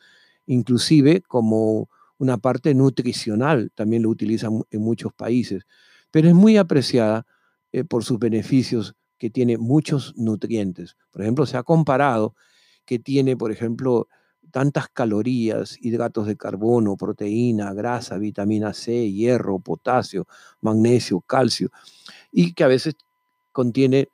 inclusive 0.45 1.21
como 1.21 1.87
una 2.17 2.37
parte 2.37 2.75
nutricional, 2.75 3.71
también 3.75 4.03
lo 4.03 4.09
utilizan 4.09 4.61
en 4.69 4.81
muchos 4.81 5.13
países, 5.13 5.63
pero 6.11 6.27
es 6.27 6.33
muy 6.33 6.57
apreciada 6.57 7.25
eh, 7.71 7.85
por 7.85 8.03
sus 8.03 8.19
beneficios 8.19 8.93
que 9.17 9.29
tiene 9.29 9.57
muchos 9.57 10.17
nutrientes. 10.17 10.97
Por 11.11 11.21
ejemplo, 11.21 11.45
se 11.45 11.55
ha 11.55 11.63
comparado 11.63 12.35
que 12.83 12.99
tiene, 12.99 13.37
por 13.37 13.53
ejemplo, 13.53 14.09
tantas 14.51 14.89
calorías, 14.89 15.77
hidratos 15.79 16.27
de 16.27 16.35
carbono, 16.35 16.97
proteína, 16.97 17.73
grasa, 17.73 18.17
vitamina 18.17 18.73
C, 18.73 19.09
hierro, 19.09 19.59
potasio, 19.59 20.27
magnesio, 20.59 21.21
calcio, 21.21 21.71
y 22.33 22.51
que 22.51 22.65
a 22.65 22.67
veces 22.67 22.95
contiene 23.53 24.09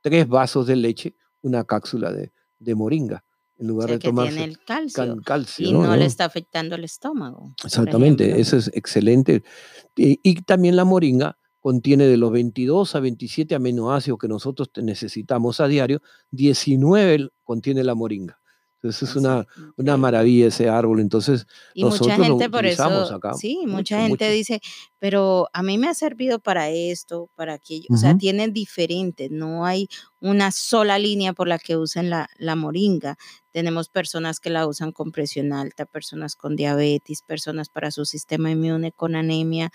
tres 0.00 0.26
vasos 0.26 0.66
de 0.66 0.76
leche, 0.76 1.14
una 1.46 1.64
cápsula 1.64 2.12
de, 2.12 2.74
moringa, 2.74 3.24
en 3.58 3.66
lugar 3.68 3.90
de 3.90 3.98
tomar 3.98 4.32
el 4.32 4.58
calcio, 4.64 5.68
y 5.68 5.72
no, 5.72 5.96
le 5.96 6.04
está 6.04 6.24
afectando 6.24 6.74
el 6.74 6.84
estómago. 6.84 7.54
Exactamente, 7.64 8.40
eso 8.40 8.56
es 8.56 8.70
excelente. 8.74 9.42
y, 9.96 10.42
también 10.42 10.76
la 10.76 10.84
moringa 10.84 11.38
contiene 11.60 12.06
de 12.06 12.16
los 12.16 12.30
22 12.30 12.94
a 12.94 13.00
27 13.00 13.54
aminoácidos 13.54 14.18
que 14.20 14.28
nosotros 14.28 14.70
necesitamos 14.76 15.58
a 15.60 15.66
diario, 15.66 16.00
19 16.30 17.30
contiene 17.42 17.82
la 17.82 17.94
moringa. 17.96 18.38
Entonces 18.76 19.08
es 19.08 19.16
una, 19.16 19.46
una 19.76 19.96
maravilla 19.96 20.48
ese 20.48 20.68
árbol. 20.68 21.00
Entonces, 21.00 21.46
y 21.74 21.82
nosotros 21.82 22.18
mucha 22.18 22.24
gente 22.24 22.50
por 22.50 22.66
eso, 22.66 22.84
acá. 23.14 23.34
Sí, 23.34 23.60
mucha 23.66 24.06
gente 24.06 24.30
dice, 24.30 24.60
pero 24.98 25.48
a 25.52 25.62
mí 25.62 25.78
me 25.78 25.88
ha 25.88 25.94
servido 25.94 26.38
para 26.38 26.70
esto, 26.70 27.30
para 27.34 27.54
aquello. 27.54 27.86
O 27.90 27.96
sea, 27.96 28.16
tienen 28.16 28.52
diferentes, 28.52 29.30
no 29.30 29.64
hay 29.64 29.88
una 30.20 30.50
sola 30.50 30.98
línea 30.98 31.32
por 31.32 31.48
la 31.48 31.58
que 31.58 31.76
usen 31.76 32.10
la, 32.10 32.28
la 32.38 32.54
moringa. 32.54 33.16
Tenemos 33.50 33.88
personas 33.88 34.40
que 34.40 34.50
la 34.50 34.66
usan 34.66 34.92
con 34.92 35.12
presión 35.12 35.52
alta, 35.52 35.86
personas 35.86 36.36
con 36.36 36.56
diabetes, 36.56 37.22
personas 37.22 37.68
para 37.70 37.90
su 37.90 38.04
sistema 38.04 38.50
inmune 38.50 38.92
con 38.92 39.16
anemia. 39.16 39.70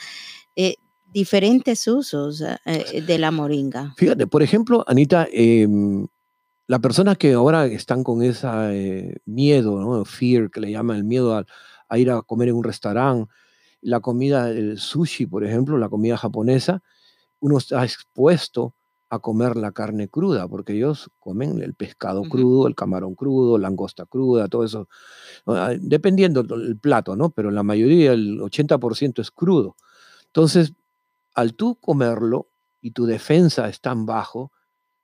Eh, 0.56 0.76
diferentes 1.12 1.88
usos 1.88 2.42
eh, 2.42 3.02
de 3.02 3.18
la 3.18 3.32
moringa. 3.32 3.94
Fíjate, 3.98 4.28
por 4.28 4.44
ejemplo, 4.44 4.84
Anita, 4.88 5.28
eh, 5.32 5.68
las 6.72 6.80
personas 6.80 7.18
que 7.18 7.34
ahora 7.34 7.66
están 7.66 8.02
con 8.02 8.24
ese 8.24 8.48
eh, 8.48 9.18
miedo, 9.26 9.82
¿no? 9.82 10.06
fear, 10.06 10.50
que 10.50 10.62
le 10.62 10.72
llaman 10.72 10.96
el 10.96 11.04
miedo 11.04 11.36
a, 11.36 11.98
ir 11.98 12.10
a 12.10 12.22
comer 12.22 12.48
en 12.48 12.56
un 12.56 12.64
restaurante, 12.64 13.30
la 13.82 14.00
comida, 14.00 14.50
el 14.50 14.78
sushi, 14.78 15.26
por 15.26 15.44
ejemplo, 15.44 15.78
la 15.78 15.90
comida 15.90 16.16
japonesa, 16.16 16.82
uno 17.42 17.58
está 17.58 17.84
expuesto 17.84 18.74
a 19.10 19.20
comer 19.20 19.58
la 19.58 19.74
carne 19.74 20.08
cruda, 20.08 20.48
porque 20.48 20.72
ellos 20.72 21.12
comen 21.20 21.62
el 21.62 21.74
pescado 21.74 22.22
crudo, 22.24 22.70
el 22.70 22.76
camarón 22.76 23.16
crudo, 23.16 23.58
la 23.58 23.68
langosta 23.68 24.06
cruda, 24.06 24.48
todo 24.48 24.64
eso, 24.64 24.88
ah, 25.48 25.74
dependiendo 25.78 26.42
del 26.42 26.78
plato, 26.78 27.18
¿no? 27.18 27.32
Pero 27.32 27.52
la 27.52 27.64
mayoría, 27.64 28.14
el 28.14 28.40
80% 28.40 29.22
es 29.22 29.30
crudo. 29.30 29.76
Entonces, 30.28 30.72
al 31.36 31.54
tú 31.54 31.76
comerlo 31.82 32.48
y 32.80 32.92
tu 32.92 33.06
defensa 33.06 33.68
es 33.68 33.82
tan 33.82 34.06
bajo, 34.06 34.54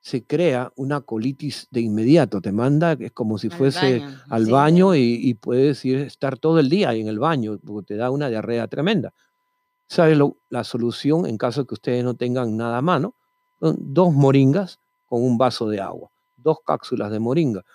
se 0.07 0.23
crea 0.23 0.71
una 0.77 1.01
colitis 1.01 1.67
de 1.69 1.81
inmediato. 1.81 2.39
Te 2.39 2.53
manda, 2.53 2.93
es 2.93 3.11
como 3.11 3.37
si 3.37 3.49
fuese 3.49 4.01
al 4.29 4.45
baño 4.45 4.95
y, 4.95 5.33
puedes 5.33 5.83
ir, 5.83 5.97
estar 5.97 6.37
todo 6.37 6.59
el 6.59 6.69
día 6.69 6.93
en 6.93 7.09
el 7.09 7.19
baño, 7.19 7.59
porque 7.59 7.87
te 7.87 7.95
da 7.97 8.09
una 8.09 8.29
diarrea 8.29 8.69
tremenda. 8.69 9.13
¿Sabes 9.85 10.17
la 10.47 10.63
solución 10.63 11.25
en 11.25 11.37
caso 11.37 11.63
de 11.63 11.67
que 11.67 11.73
ustedes 11.73 12.05
no 12.05 12.13
tengan 12.13 12.55
nada 12.55 12.77
a 12.77 12.81
mano? 12.81 13.15
Dos 13.59 14.13
moringas 14.13 14.79
con 15.07 15.23
un 15.23 15.37
vaso 15.37 15.67
de 15.67 15.81
agua, 15.81 16.09
dos 16.37 16.59
cápsulas 16.65 17.11
de 17.11 17.19
moringa. 17.19 17.65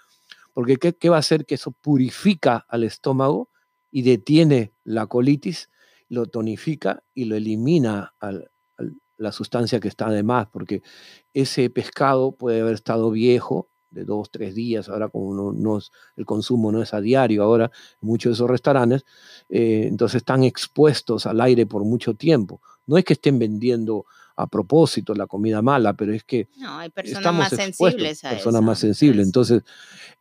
Porque 0.54 0.78
¿qué, 0.78 0.94
qué 0.94 1.10
va 1.10 1.16
a 1.16 1.18
hacer? 1.18 1.44
Que 1.44 1.56
eso 1.56 1.70
purifica 1.70 2.64
al 2.66 2.84
estómago 2.84 3.50
y 3.90 4.00
detiene 4.04 4.72
la 4.84 5.06
colitis, 5.06 5.68
lo 6.08 6.24
tonifica 6.24 7.02
y 7.12 7.26
lo 7.26 7.36
elimina 7.36 8.14
al, 8.20 8.50
la 9.22 9.32
sustancia 9.32 9.80
que 9.80 9.88
está 9.88 10.10
de 10.10 10.22
más, 10.22 10.48
porque 10.48 10.82
ese 11.32 11.70
pescado 11.70 12.32
puede 12.32 12.60
haber 12.60 12.74
estado 12.74 13.10
viejo 13.10 13.68
de 13.92 14.04
dos, 14.04 14.30
tres 14.30 14.54
días, 14.54 14.88
ahora 14.88 15.08
como 15.08 15.52
no, 15.52 15.78
el 16.16 16.26
consumo 16.26 16.72
no 16.72 16.82
es 16.82 16.94
a 16.94 17.00
diario, 17.00 17.42
ahora 17.42 17.70
muchos 18.00 18.30
de 18.30 18.34
esos 18.34 18.50
restaurantes, 18.50 19.04
eh, 19.48 19.86
entonces 19.88 20.16
están 20.16 20.44
expuestos 20.44 21.26
al 21.26 21.40
aire 21.40 21.66
por 21.66 21.84
mucho 21.84 22.14
tiempo. 22.14 22.60
No 22.86 22.96
es 22.96 23.04
que 23.04 23.12
estén 23.12 23.38
vendiendo 23.38 24.06
a 24.34 24.46
propósito 24.46 25.14
la 25.14 25.26
comida 25.26 25.60
mala, 25.60 25.92
pero 25.92 26.12
es 26.12 26.24
que 26.24 26.48
no, 26.56 26.78
hay 26.78 26.88
personas 26.88 27.34
más 27.34 27.50
sensibles 27.50 28.24
a 28.24 28.30
personas 28.30 28.62
más 28.62 28.78
sensibles. 28.78 29.26
Entonces, 29.26 29.62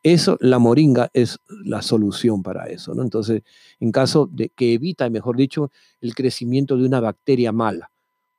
eso, 0.04 0.38
la 0.42 0.60
moringa 0.60 1.10
es 1.14 1.40
la 1.64 1.82
solución 1.82 2.44
para 2.44 2.66
eso, 2.66 2.94
¿no? 2.94 3.04
Entonces, 3.04 3.42
en 3.80 3.92
caso 3.92 4.30
de 4.32 4.50
que 4.50 4.74
evita, 4.74 5.10
mejor 5.10 5.38
dicho, 5.38 5.72
el 6.02 6.14
crecimiento 6.14 6.76
de 6.78 6.86
una 6.86 7.00
bacteria 7.00 7.52
mala 7.52 7.91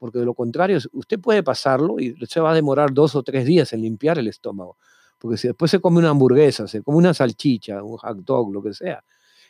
porque 0.02 0.18
de 0.18 0.24
lo 0.24 0.34
contrario, 0.34 0.78
usted 0.94 1.20
puede 1.20 1.44
pasarlo 1.44 2.00
y 2.00 2.16
se 2.26 2.40
va 2.40 2.50
a 2.50 2.54
demorar 2.54 2.92
dos 2.92 3.14
o 3.14 3.22
tres 3.22 3.44
días 3.46 3.72
en 3.72 3.82
limpiar 3.82 4.18
el 4.18 4.26
estómago. 4.26 4.76
Porque 5.16 5.36
si 5.36 5.46
después 5.46 5.70
se 5.70 5.80
come 5.80 6.00
una 6.00 6.08
hamburguesa, 6.08 6.66
se 6.66 6.82
come 6.82 6.98
una 6.98 7.14
salchicha, 7.14 7.80
un 7.84 7.96
hot 7.98 8.16
dog, 8.16 8.52
lo 8.52 8.60
que 8.64 8.74
sea, 8.74 9.04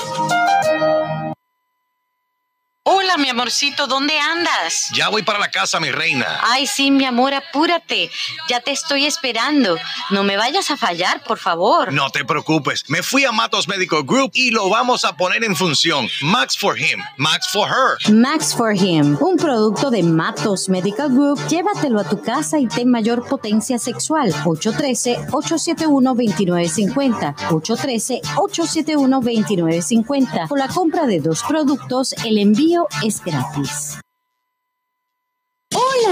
Hola, 2.92 3.18
mi 3.18 3.30
amorcito, 3.30 3.86
¿dónde 3.86 4.18
andas? 4.18 4.90
Ya 4.94 5.10
voy 5.10 5.22
para 5.22 5.38
la 5.38 5.52
casa, 5.52 5.80
mi 5.80 5.92
reina. 5.92 6.40
Ay, 6.42 6.66
sí, 6.66 6.90
mi 6.90 7.06
amor, 7.06 7.36
apúrate. 7.36 8.10
Ya 8.50 8.62
te 8.62 8.72
estoy 8.72 9.06
esperando. 9.06 9.78
No 10.10 10.24
me 10.24 10.38
vayas 10.38 10.72
a 10.72 10.78
fallar, 10.78 11.24
por 11.24 11.38
favor. 11.38 11.94
No 11.94 12.10
te 12.10 12.26
preocupes. 12.26 12.86
Me 12.88 13.04
fui 13.04 13.26
a 13.26 13.32
Matos 13.32 13.68
Medical 13.68 14.02
Group 14.04 14.32
y 14.34 14.50
lo 14.50 14.70
vamos 14.70 15.06
a 15.06 15.16
poner 15.16 15.44
en 15.44 15.56
función. 15.56 16.10
Max 16.24 16.58
for 16.58 16.80
him, 16.80 17.00
Max 17.18 17.50
for 17.54 17.70
her. 17.70 18.00
Max 18.12 18.56
for 18.56 18.74
him, 18.74 19.20
un 19.22 19.38
producto 19.38 19.92
de 19.92 20.02
Matos 20.02 20.68
Medical 20.68 21.10
Group. 21.10 21.40
Llévatelo 21.48 22.00
a 22.00 22.10
tu 22.10 22.20
casa 22.24 22.58
y 22.58 22.66
ten 22.66 22.90
mayor 22.90 23.24
potencia 23.28 23.78
sexual. 23.78 24.34
813-871-2950. 24.46 27.36
813-871-2950. 27.52 30.48
Con 30.48 30.58
la 30.58 30.70
compra 30.70 31.06
de 31.06 31.20
dos 31.20 31.44
productos, 31.44 32.14
el 32.26 32.40
envío 32.40 32.79
es 33.04 33.24
gratis. 33.24 34.00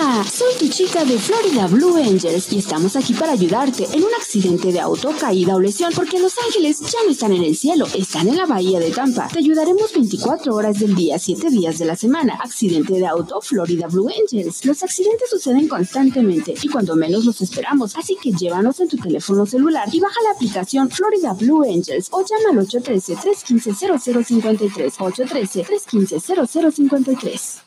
Soy 0.08 0.56
tu 0.58 0.70
chica 0.70 1.04
de 1.04 1.20
Florida 1.20 1.68
Blue 1.68 1.98
Angels 1.98 2.54
y 2.54 2.60
estamos 2.60 2.96
aquí 2.96 3.14
para 3.14 3.34
ayudarte 3.34 3.90
en 3.92 4.06
un 4.06 4.14
accidente 4.18 4.72
de 4.72 4.80
auto, 4.80 5.12
caída 5.20 5.56
o 5.56 5.60
lesión, 5.60 5.92
porque 5.94 6.18
Los 6.18 6.36
Ángeles 6.46 6.80
ya 6.80 7.00
no 7.04 7.12
están 7.12 7.34
en 7.34 7.44
el 7.44 7.58
cielo, 7.58 7.86
están 7.94 8.30
en 8.30 8.38
la 8.38 8.46
bahía 8.46 8.80
de 8.80 8.92
Tampa. 8.92 9.28
Te 9.28 9.40
ayudaremos 9.40 9.92
24 9.92 10.56
horas 10.56 10.80
del 10.80 10.96
día, 10.96 11.20
7 11.20 11.50
días 11.50 11.78
de 11.78 11.84
la 11.84 11.98
semana. 11.98 12.40
Accidente 12.42 12.94
de 12.94 13.06
auto, 13.06 13.42
Florida 13.42 13.88
Blue 13.88 14.08
Angels. 14.08 14.64
Los 14.64 14.82
accidentes 14.82 15.30
suceden 15.30 15.68
constantemente 15.68 16.54
y 16.62 16.70
cuando 16.70 16.96
menos 16.96 17.26
los 17.26 17.42
esperamos, 17.42 17.94
así 17.98 18.16
que 18.16 18.32
llévanos 18.32 18.80
en 18.80 18.88
tu 18.88 18.96
teléfono 18.96 19.46
celular 19.46 19.90
y 19.92 20.00
baja 20.00 20.22
la 20.24 20.32
aplicación 20.32 20.90
Florida 20.90 21.34
Blue 21.34 21.64
Angels 21.64 22.08
o 22.12 22.24
llama 22.24 22.52
al 22.52 22.60
813-315-0053. 22.66 24.94
813-315-0053. 24.96 27.67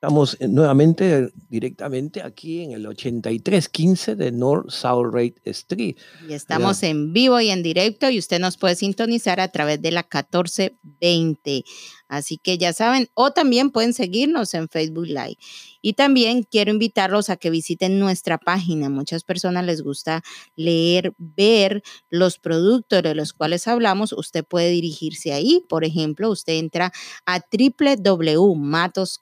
Estamos 0.00 0.36
eh, 0.38 0.46
nuevamente 0.46 1.32
directamente 1.48 2.22
aquí 2.22 2.62
en 2.62 2.70
el 2.70 2.86
8315 2.86 4.14
de 4.14 4.30
North 4.30 4.70
South 4.70 5.12
Rate 5.12 5.34
Street. 5.44 5.96
Y 6.28 6.34
estamos 6.34 6.84
en 6.84 7.12
vivo 7.12 7.40
y 7.40 7.50
en 7.50 7.64
directo 7.64 8.08
y 8.08 8.20
usted 8.20 8.38
nos 8.38 8.56
puede 8.56 8.76
sintonizar 8.76 9.40
a 9.40 9.48
través 9.48 9.82
de 9.82 9.90
la 9.90 10.02
1420. 10.02 11.64
Así 12.08 12.38
que 12.38 12.58
ya 12.58 12.72
saben, 12.72 13.08
o 13.14 13.30
también 13.32 13.70
pueden 13.70 13.92
seguirnos 13.92 14.54
en 14.54 14.68
Facebook 14.68 15.06
Live. 15.06 15.36
Y 15.80 15.92
también 15.92 16.42
quiero 16.42 16.70
invitarlos 16.72 17.30
a 17.30 17.36
que 17.36 17.50
visiten 17.50 17.98
nuestra 17.98 18.38
página. 18.38 18.88
Muchas 18.88 19.24
personas 19.24 19.64
les 19.64 19.82
gusta 19.82 20.22
leer, 20.56 21.14
ver 21.18 21.82
los 22.10 22.38
productos 22.38 23.02
de 23.02 23.14
los 23.14 23.32
cuales 23.32 23.68
hablamos. 23.68 24.12
Usted 24.12 24.44
puede 24.44 24.70
dirigirse 24.70 25.32
ahí. 25.32 25.64
Por 25.68 25.84
ejemplo, 25.84 26.30
usted 26.30 26.54
entra 26.54 26.92
a 27.26 27.40
www.matos 27.40 29.20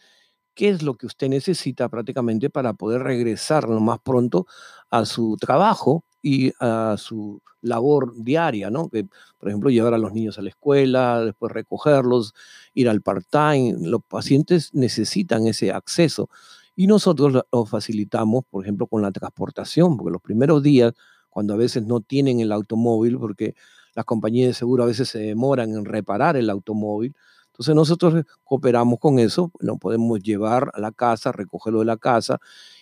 ¿Qué 0.54 0.68
es 0.68 0.82
lo 0.82 0.94
que 0.94 1.06
usted 1.06 1.28
necesita 1.28 1.88
prácticamente 1.88 2.48
para 2.48 2.74
poder 2.74 3.02
regresar 3.02 3.68
lo 3.68 3.80
más 3.80 3.98
pronto 4.00 4.46
a 4.90 5.04
su 5.04 5.36
trabajo 5.38 6.04
y 6.22 6.52
a 6.60 6.96
su 6.96 7.42
labor 7.60 8.14
diaria, 8.16 8.70
¿no? 8.70 8.88
Que, 8.88 9.04
por 9.38 9.48
ejemplo, 9.48 9.70
llevar 9.70 9.94
a 9.94 9.98
los 9.98 10.12
niños 10.12 10.38
a 10.38 10.42
la 10.42 10.50
escuela, 10.50 11.24
después 11.24 11.50
recogerlos, 11.50 12.34
ir 12.74 12.88
al 12.88 13.02
part-time. 13.02 13.76
Los 13.80 14.02
pacientes 14.04 14.70
necesitan 14.74 15.46
ese 15.46 15.72
acceso 15.72 16.28
y 16.76 16.86
nosotros 16.86 17.44
lo 17.50 17.66
facilitamos, 17.66 18.44
por 18.50 18.64
ejemplo, 18.64 18.86
con 18.86 19.02
la 19.02 19.12
transportación, 19.12 19.96
porque 19.96 20.12
los 20.12 20.22
primeros 20.22 20.62
días, 20.62 20.92
cuando 21.28 21.54
a 21.54 21.56
veces 21.56 21.84
no 21.84 22.00
tienen 22.00 22.40
el 22.40 22.52
automóvil, 22.52 23.18
porque 23.18 23.54
las 23.94 24.04
compañías 24.04 24.48
de 24.48 24.54
seguro 24.54 24.82
a 24.82 24.86
veces 24.86 25.08
se 25.08 25.20
demoran 25.20 25.70
en 25.74 25.84
reparar 25.84 26.36
el 26.36 26.50
automóvil, 26.50 27.14
entonces 27.46 27.74
nosotros 27.76 28.24
cooperamos 28.42 28.98
con 28.98 29.20
eso, 29.20 29.52
lo 29.60 29.76
podemos 29.76 30.20
llevar 30.20 30.72
a 30.74 30.80
la 30.80 30.90
casa, 30.90 31.30
recogerlo 31.30 31.78
de 31.78 31.84
la 31.84 31.96
casa, 31.96 32.40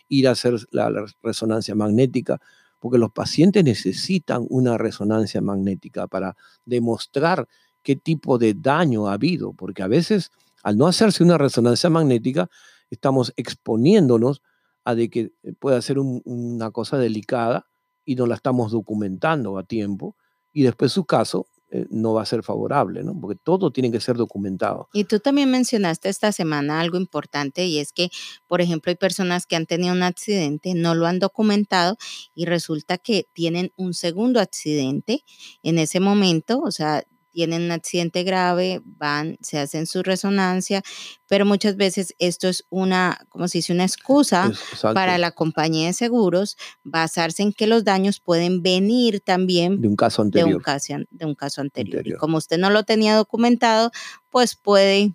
ir 0.09 0.27
a 0.27 0.31
hacer 0.31 0.55
la, 0.71 0.91
resonancia 1.23 1.75
magnética, 1.75 2.41
porque 2.79 2.97
los 2.97 3.13
pacientes 3.13 3.63
necesitan 3.63 4.47
una 4.49 4.79
resonancia 4.79 5.43
magnética 5.43 6.07
para 6.07 6.37
demostrar 6.65 7.47
qué 7.83 7.97
tipo 7.97 8.39
de 8.39 8.55
daño 8.55 9.09
ha 9.09 9.13
habido, 9.13 9.53
porque 9.53 9.83
a 9.83 9.89
veces 9.89 10.31
al 10.63 10.79
no 10.79 10.87
hacerse 10.87 11.23
una 11.23 11.37
resonancia 11.37 11.91
magnética, 11.91 12.49
estamos 12.93 13.33
exponiéndonos 13.37 14.43
a 14.85 14.95
de 14.95 15.09
que 15.09 15.33
eh, 15.43 15.53
pueda 15.59 15.81
ser 15.81 15.99
una 15.99 16.71
cosa 16.71 16.99
delicada 16.99 17.67
y 18.05 18.17
no 18.17 18.27
la 18.27 18.35
estamos 18.35 18.73
documentando 18.73 19.59
a 19.59 19.65
tiempo 19.65 20.17
y 20.53 20.63
después 20.63 20.93
su 20.93 21.05
caso 21.05 21.47
eh, 21.71 21.87
no 21.89 22.13
va 22.13 22.23
a 22.23 22.27
ser 22.27 22.43
favorable, 22.43 23.03
¿no? 23.03 23.19
Porque 23.19 23.41
todo 23.43 23.73
tiene 23.73 23.91
que 23.91 24.01
ser 24.01 24.17
documentado. 24.17 24.91
Y 24.93 25.05
tú 25.05 25.21
también 25.21 25.51
mencionaste 25.51 26.11
esta 26.11 26.31
semana 26.31 26.81
algo 26.81 26.99
importante 26.99 27.65
y 27.65 27.79
es 27.79 27.93
que, 27.93 28.11
por 28.47 28.61
ejemplo, 28.61 28.91
hay 28.91 28.97
personas 28.97 29.47
que 29.47 29.57
han 29.57 29.65
tenido 29.65 29.95
un 29.95 30.03
accidente, 30.03 30.75
no 30.75 30.95
lo 30.95 31.07
han 31.07 31.19
documentado 31.19 31.97
y 32.35 32.45
resulta 32.45 32.99
que 32.99 33.25
tienen 33.33 33.73
un 33.77 33.95
segundo 33.95 34.39
accidente 34.39 35.25
en 35.63 35.79
ese 35.79 35.99
momento, 35.99 36.61
o 36.61 36.71
sea, 36.71 37.05
tienen 37.33 37.63
un 37.63 37.71
accidente 37.73 38.23
grave, 38.23 38.81
van, 38.85 39.39
se 39.41 39.59
hacen 39.59 39.87
su 39.87 40.03
resonancia, 40.03 40.83
pero 41.27 41.47
muchas 41.47 41.77
veces 41.77 42.15
esto 42.19 42.49
es 42.49 42.65
una, 42.71 43.19
como 43.31 43.49
se 43.49 43.59
dice, 43.59 43.73
una 43.73 43.85
excusa 43.85 44.53
para 44.95 45.19
la 45.19 45.33
compañía 45.33 45.87
de 45.87 45.93
seguros 45.95 46.57
basarse 46.85 47.43
en 47.43 47.53
que 47.53 47.67
los 47.67 47.85
daños 47.85 48.21
pueden 48.21 48.63
venir 48.63 49.21
también 49.21 49.81
de 49.81 49.89
un 49.89 49.97
caso 49.97 50.23
anterior. 50.23 50.51
De 50.51 50.57
un 50.57 50.63
caso, 50.63 50.95
de 51.11 51.27
un 51.27 51.35
caso 51.35 51.61
anterior. 51.63 52.07
Y 52.07 52.13
como 52.15 52.37
usted 52.37 52.59
no 52.59 52.71
lo 52.71 52.85
tenía 52.85 53.17
documentado, 53.17 53.91
pues 54.31 54.55
puede 54.55 55.15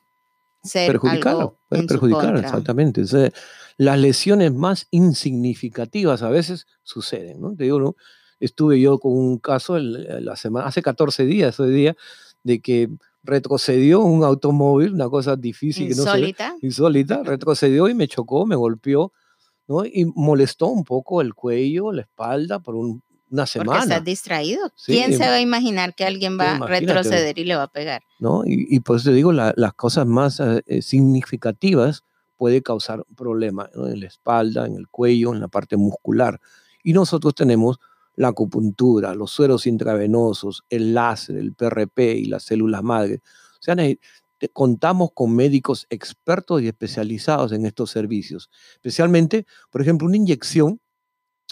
ser 0.64 0.92
perjudicado, 0.92 1.58
puede 1.70 1.84
perjudicar, 1.84 2.36
exactamente. 2.38 3.04
las 3.78 4.00
lesiones 4.00 4.54
más 4.54 4.88
insignificativas 4.92 6.24
a 6.24 6.30
veces 6.30 6.66
suceden, 6.84 7.42
¿no? 7.42 7.56
Te 7.56 7.66
digo, 7.66 7.80
¿no? 7.80 7.96
Estuve 8.40 8.80
yo 8.80 9.00
con 9.00 9.14
un 9.14 9.38
caso 9.38 9.78
la 9.78 10.36
semana, 10.36 10.68
hace 10.68 10.82
14 10.82 11.26
días, 11.26 11.60
hoy 11.60 11.72
día, 11.72 11.96
de 12.44 12.62
que 12.62 12.90
retrocedió 13.24 14.02
un 14.02 14.24
automóvil, 14.24 14.94
una 14.94 15.10
cosa 15.10 15.36
difícil, 15.36 15.88
insólita. 15.88 16.46
que 16.46 16.54
no 16.54 16.60
insólita, 16.62 17.24
retrocedió 17.24 17.90
y 17.90 17.94
me 17.94 18.08
chocó, 18.08 18.46
me 18.46 18.56
golpeó, 18.56 19.12
¿no? 19.68 19.86
Y 19.86 20.06
molestó 20.16 20.68
un 20.68 20.84
poco 20.84 21.22
el 21.22 21.34
cuello, 21.34 21.92
la 21.92 22.04
espalda 22.04 22.60
por 22.60 22.76
una 22.76 23.46
semana. 23.46 23.72
Porque 23.72 23.84
estás 23.84 24.04
distraído. 24.06 24.72
¿Quién 24.86 25.12
se 25.12 25.28
va 25.28 25.34
a 25.34 25.42
imaginar 25.42 25.94
que 25.94 26.06
alguien 26.06 26.40
va 26.40 26.56
a 26.56 26.68
retroceder 26.68 27.38
y 27.38 27.44
le 27.44 27.56
va 27.56 27.64
a 27.64 27.68
pegar? 27.68 28.02
¿No? 28.20 28.44
Y, 28.46 28.66
y 28.70 28.80
por 28.80 28.98
eso 28.98 29.10
te 29.10 29.16
digo, 29.16 29.34
las 29.34 29.74
cosas 29.74 30.08
más 30.08 30.40
eh, 30.40 30.64
eh, 30.66 30.82
significativas 30.82 32.04
puede 32.38 32.62
causar 32.62 33.04
problemas 33.16 33.70
en 33.76 34.00
la 34.00 34.08
espalda, 34.08 34.66
en 34.66 34.76
el 34.76 34.88
cuello, 34.88 35.34
en 35.34 35.42
la 35.42 35.50
parte 35.50 35.76
muscular. 35.76 36.40
Y 36.84 36.94
nosotros 36.94 37.36
tenemos 37.36 37.80
la 38.18 38.30
acupuntura, 38.30 39.14
los 39.14 39.32
sueros 39.32 39.68
intravenosos, 39.68 40.66
el 40.70 40.94
láser, 40.94 41.38
el 41.38 41.54
PRP 41.54 42.16
y 42.18 42.26
las 42.26 42.44
células 42.44 42.84
madre. 42.84 43.22
O 43.60 43.62
sea, 43.62 43.76
contamos 44.54 45.12
con 45.14 45.36
médicos 45.36 45.86
expertos 45.92 46.62
y 46.62 46.68
especializados 46.68 47.52
en 47.52 47.66
estos 47.66 47.92
servicios, 47.92 48.50
especialmente, 48.74 49.46
por 49.72 49.82
ejemplo, 49.82 50.08
una 50.08 50.18
inyección 50.18 50.82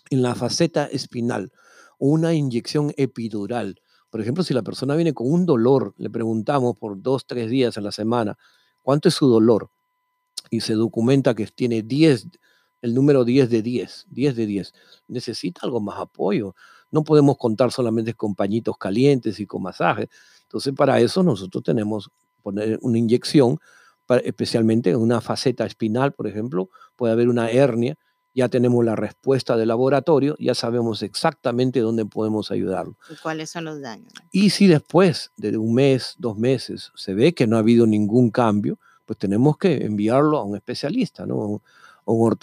en 0.09 0.23
la 0.23 0.33
faceta 0.33 0.85
espinal 0.87 1.51
o 1.99 2.07
una 2.09 2.33
inyección 2.33 2.93
epidural. 2.97 3.79
Por 4.09 4.19
ejemplo, 4.21 4.43
si 4.43 4.55
la 4.55 4.63
persona 4.63 4.95
viene 4.95 5.13
con 5.13 5.31
un 5.31 5.45
dolor, 5.45 5.93
le 5.97 6.09
preguntamos 6.09 6.77
por 6.79 6.99
dos, 6.99 7.27
tres 7.27 7.49
días 7.51 7.77
a 7.77 7.81
la 7.81 7.91
semana, 7.91 8.37
¿cuánto 8.81 9.07
es 9.09 9.13
su 9.13 9.27
dolor? 9.27 9.69
Y 10.49 10.61
se 10.61 10.73
documenta 10.73 11.35
que 11.35 11.45
tiene 11.45 11.83
10 11.83 12.27
el 12.85 12.93
número 12.93 13.25
10 13.25 13.49
de 13.49 13.61
10, 13.63 14.05
10 14.09 14.35
de 14.35 14.45
10. 14.45 14.73
Necesita 15.07 15.61
algo 15.63 15.81
más 15.81 15.99
apoyo. 15.99 16.55
No 16.91 17.03
podemos 17.03 17.35
contar 17.37 17.71
solamente 17.71 18.13
con 18.13 18.35
pañitos 18.35 18.77
calientes 18.77 19.39
y 19.39 19.47
con 19.47 19.63
masajes. 19.63 20.07
Entonces, 20.43 20.73
para 20.75 20.99
eso 20.99 21.23
nosotros 21.23 21.63
tenemos 21.63 22.11
poner 22.43 22.77
una 22.83 22.99
inyección, 22.99 23.57
especialmente 24.23 24.91
en 24.91 24.97
una 24.97 25.19
faceta 25.19 25.65
espinal, 25.65 26.13
por 26.13 26.27
ejemplo, 26.27 26.69
puede 26.95 27.11
haber 27.11 27.27
una 27.27 27.49
hernia, 27.49 27.97
ya 28.35 28.49
tenemos 28.49 28.85
la 28.85 28.95
respuesta 28.95 29.57
del 29.57 29.69
laboratorio, 29.69 30.35
ya 30.37 30.53
sabemos 30.53 31.01
exactamente 31.01 31.79
dónde 31.79 32.05
podemos 32.05 32.51
ayudarlo. 32.51 32.97
¿Y 33.09 33.15
cuáles 33.15 33.49
son 33.49 33.65
los 33.65 33.81
daños? 33.81 34.13
Y 34.31 34.51
si 34.51 34.67
después 34.67 35.31
de 35.37 35.57
un 35.57 35.73
mes, 35.73 36.13
dos 36.19 36.37
meses, 36.37 36.91
se 36.93 37.15
ve 37.15 37.33
que 37.33 37.47
no 37.47 37.55
ha 37.55 37.59
habido 37.59 37.87
ningún 37.87 38.29
cambio, 38.29 38.77
pues 39.05 39.17
tenemos 39.17 39.57
que 39.57 39.85
enviarlo 39.85 40.37
a 40.37 40.43
un 40.43 40.55
especialista, 40.55 41.25
¿no? 41.25 41.63
Un 42.13 42.35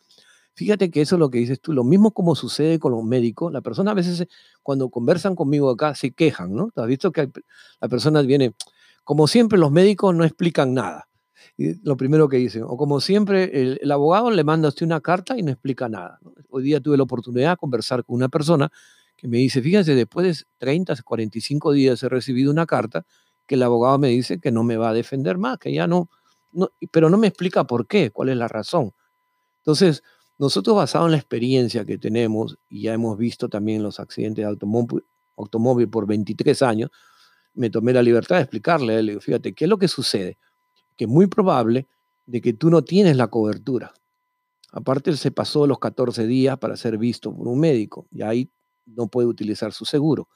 Fíjate 0.53 0.91
que 0.91 1.01
eso 1.01 1.15
es 1.15 1.19
lo 1.19 1.29
que 1.29 1.39
dices 1.39 1.59
tú, 1.59 1.73
lo 1.73 1.83
mismo 1.83 2.11
como 2.11 2.35
sucede 2.35 2.79
con 2.79 2.93
los 2.93 3.03
médicos, 3.03 3.51
la 3.51 3.59
persona 3.61 3.91
a 3.91 3.95
veces 3.95 4.27
cuando 4.63 4.89
conversan 4.89 5.35
conmigo 5.35 5.69
acá 5.69 5.93
se 5.93 6.11
quejan, 6.11 6.55
¿no? 6.55 6.71
¿Has 6.75 6.87
visto 6.87 7.11
que 7.11 7.29
la 7.79 7.89
persona 7.89 8.21
viene, 8.21 8.53
como 9.03 9.27
siempre 9.27 9.59
los 9.59 9.71
médicos 9.71 10.15
no 10.15 10.23
explican 10.23 10.73
nada 10.73 11.09
lo 11.83 11.97
primero 11.97 12.27
que 12.29 12.37
dicen. 12.37 12.63
O 12.63 12.77
como 12.77 13.01
siempre, 13.01 13.77
el, 13.81 13.91
abogado 13.91 14.31
le 14.31 14.43
manda 14.43 14.67
a 14.67 14.69
usted 14.69 14.85
una 14.85 15.01
carta 15.01 15.37
y 15.37 15.43
no 15.43 15.51
explica 15.51 15.89
nada. 15.89 16.19
Hoy 16.49 16.63
día 16.63 16.79
tuve 16.79 16.97
la 16.97 17.03
oportunidad 17.03 17.51
de 17.51 17.57
conversar 17.57 18.03
con 18.03 18.15
una 18.15 18.29
persona 18.29 18.71
que 19.15 19.27
me 19.27 19.37
dice, 19.37 19.61
fíjense, 19.61 19.95
después 19.95 20.39
de 20.39 20.45
30, 20.57 20.95
45 21.03 21.71
días 21.73 22.01
he 22.03 22.09
recibido 22.09 22.51
una 22.51 22.65
carta 22.65 23.05
que 23.45 23.55
el 23.55 23.63
abogado 23.63 23.97
me 23.99 24.09
dice 24.09 24.39
que 24.39 24.51
no 24.51 24.63
me 24.63 24.77
va 24.77 24.89
a 24.89 24.93
defender 24.93 25.37
más, 25.37 25.57
que 25.57 25.73
ya 25.73 25.87
no, 25.87 26.09
no 26.51 26.71
pero 26.91 27.09
no 27.09 27.17
me 27.17 27.27
explica 27.27 27.65
por 27.65 27.87
qué, 27.87 28.09
cuál 28.11 28.29
es 28.29 28.37
la 28.37 28.47
razón. 28.47 28.93
Entonces, 29.57 30.03
nosotros 30.37 30.75
basado 30.75 31.05
en 31.05 31.11
la 31.11 31.17
experiencia 31.17 31.85
que 31.85 31.97
tenemos, 31.97 32.57
y 32.67 32.83
ya 32.83 32.93
hemos 32.93 33.17
visto 33.17 33.47
también 33.47 33.83
los 33.83 33.99
accidentes 33.99 34.43
de 34.43 35.03
automóvil 35.37 35.89
por 35.89 36.07
23 36.07 36.61
años, 36.63 36.89
me 37.53 37.69
tomé 37.69 37.93
la 37.93 38.01
libertad 38.01 38.37
de 38.37 38.43
explicarle, 38.43 39.03
le 39.03 39.11
digo, 39.11 39.21
fíjate, 39.21 39.53
¿qué 39.53 39.65
es 39.65 39.69
lo 39.69 39.77
que 39.77 39.87
sucede? 39.87 40.37
Que 40.97 41.05
es 41.05 41.09
muy 41.09 41.27
probable 41.27 41.87
de 42.25 42.41
que 42.41 42.53
tú 42.53 42.69
no 42.69 42.83
tienes 42.83 43.17
la 43.17 43.27
cobertura. 43.27 43.93
Aparte, 44.71 45.09
él 45.09 45.17
se 45.17 45.31
pasó 45.31 45.67
los 45.67 45.79
14 45.79 46.25
días 46.27 46.57
para 46.57 46.77
ser 46.77 46.97
visto 46.97 47.35
por 47.35 47.47
un 47.47 47.59
médico 47.59 48.07
y 48.11 48.21
ahí 48.21 48.49
no 48.85 49.07
puede 49.07 49.27
utilizar 49.27 49.73
su 49.73 49.85
seguro. 49.85 50.29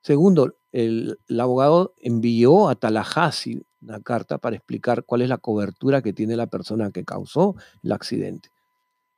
Segundo, 0.00 0.54
el, 0.70 1.18
abogado 1.40 1.94
envió 1.98 2.68
a 2.68 2.74
Tallahassee 2.74 3.62
una 3.80 4.00
carta 4.00 4.38
para 4.38 4.56
explicar 4.56 5.04
cuál 5.04 5.22
es 5.22 5.28
la 5.28 5.38
cobertura 5.38 6.02
que 6.02 6.12
tiene 6.12 6.36
la 6.36 6.46
persona 6.46 6.90
que 6.90 7.04
causó 7.04 7.54
el 7.82 7.92
accidente. 7.92 8.50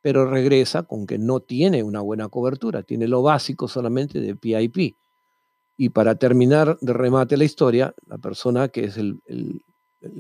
Pero 0.01 0.31
regresa 0.31 0.85
con 0.85 1.07
que 1.07 1.19
no 1.19 1.41
tiene 1.41 1.83
una 1.83 2.01
buena 2.01 2.29
cobertura, 2.29 2.83
tiene 2.83 3.09
lo 3.09 3.23
básico 3.23 3.69
solamente 3.69 4.21
de 4.21 4.37
PIP. 4.37 4.95
Y 5.77 5.89
para 5.91 6.15
terminar 6.15 6.79
de 6.81 6.93
remate 6.93 7.37
la 7.37 7.45
historia, 7.45 7.95
la 8.07 8.19
persona 8.19 8.69
que 8.69 8.85
es 8.85 8.97
el, 8.97 9.21
el 9.27 9.63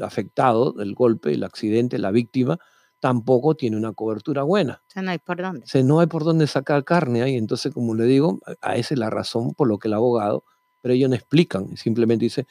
afectado 0.01 0.73
del 0.73 0.95
golpe, 0.95 1.33
el 1.33 1.45
accidente, 1.45 1.99
la 1.99 2.11
víctima, 2.11 2.59
tampoco 3.01 3.55
tiene 3.55 3.77
una 3.77 3.93
cobertura 3.93 4.43
buena. 4.43 4.83
O 4.87 4.91
sea, 4.91 5.03
no 5.03 5.11
hay 5.11 5.19
por 5.19 5.41
dónde. 5.41 5.65
O 5.65 5.67
sea, 5.67 5.83
no 5.83 6.01
hay 6.01 6.07
por 6.07 6.25
dónde 6.25 6.47
sacar 6.47 6.85
carne 6.85 7.23
ahí. 7.23 7.37
Entonces, 7.37 7.73
como 7.73 7.95
le 7.95 8.05
digo, 8.05 8.41
a 8.61 8.77
esa 8.77 8.95
es 8.95 8.99
la 8.99 9.11
razón 9.11 9.55
por 9.55 9.69
lo 9.69 9.79
que 9.79 9.89
el 9.89 9.95
abogado, 9.95 10.45
pero 10.81 10.95
ellos 10.95 11.11
no 11.11 11.17
explican, 11.17 11.77
simplemente 11.77 12.25
dice, 12.25 12.47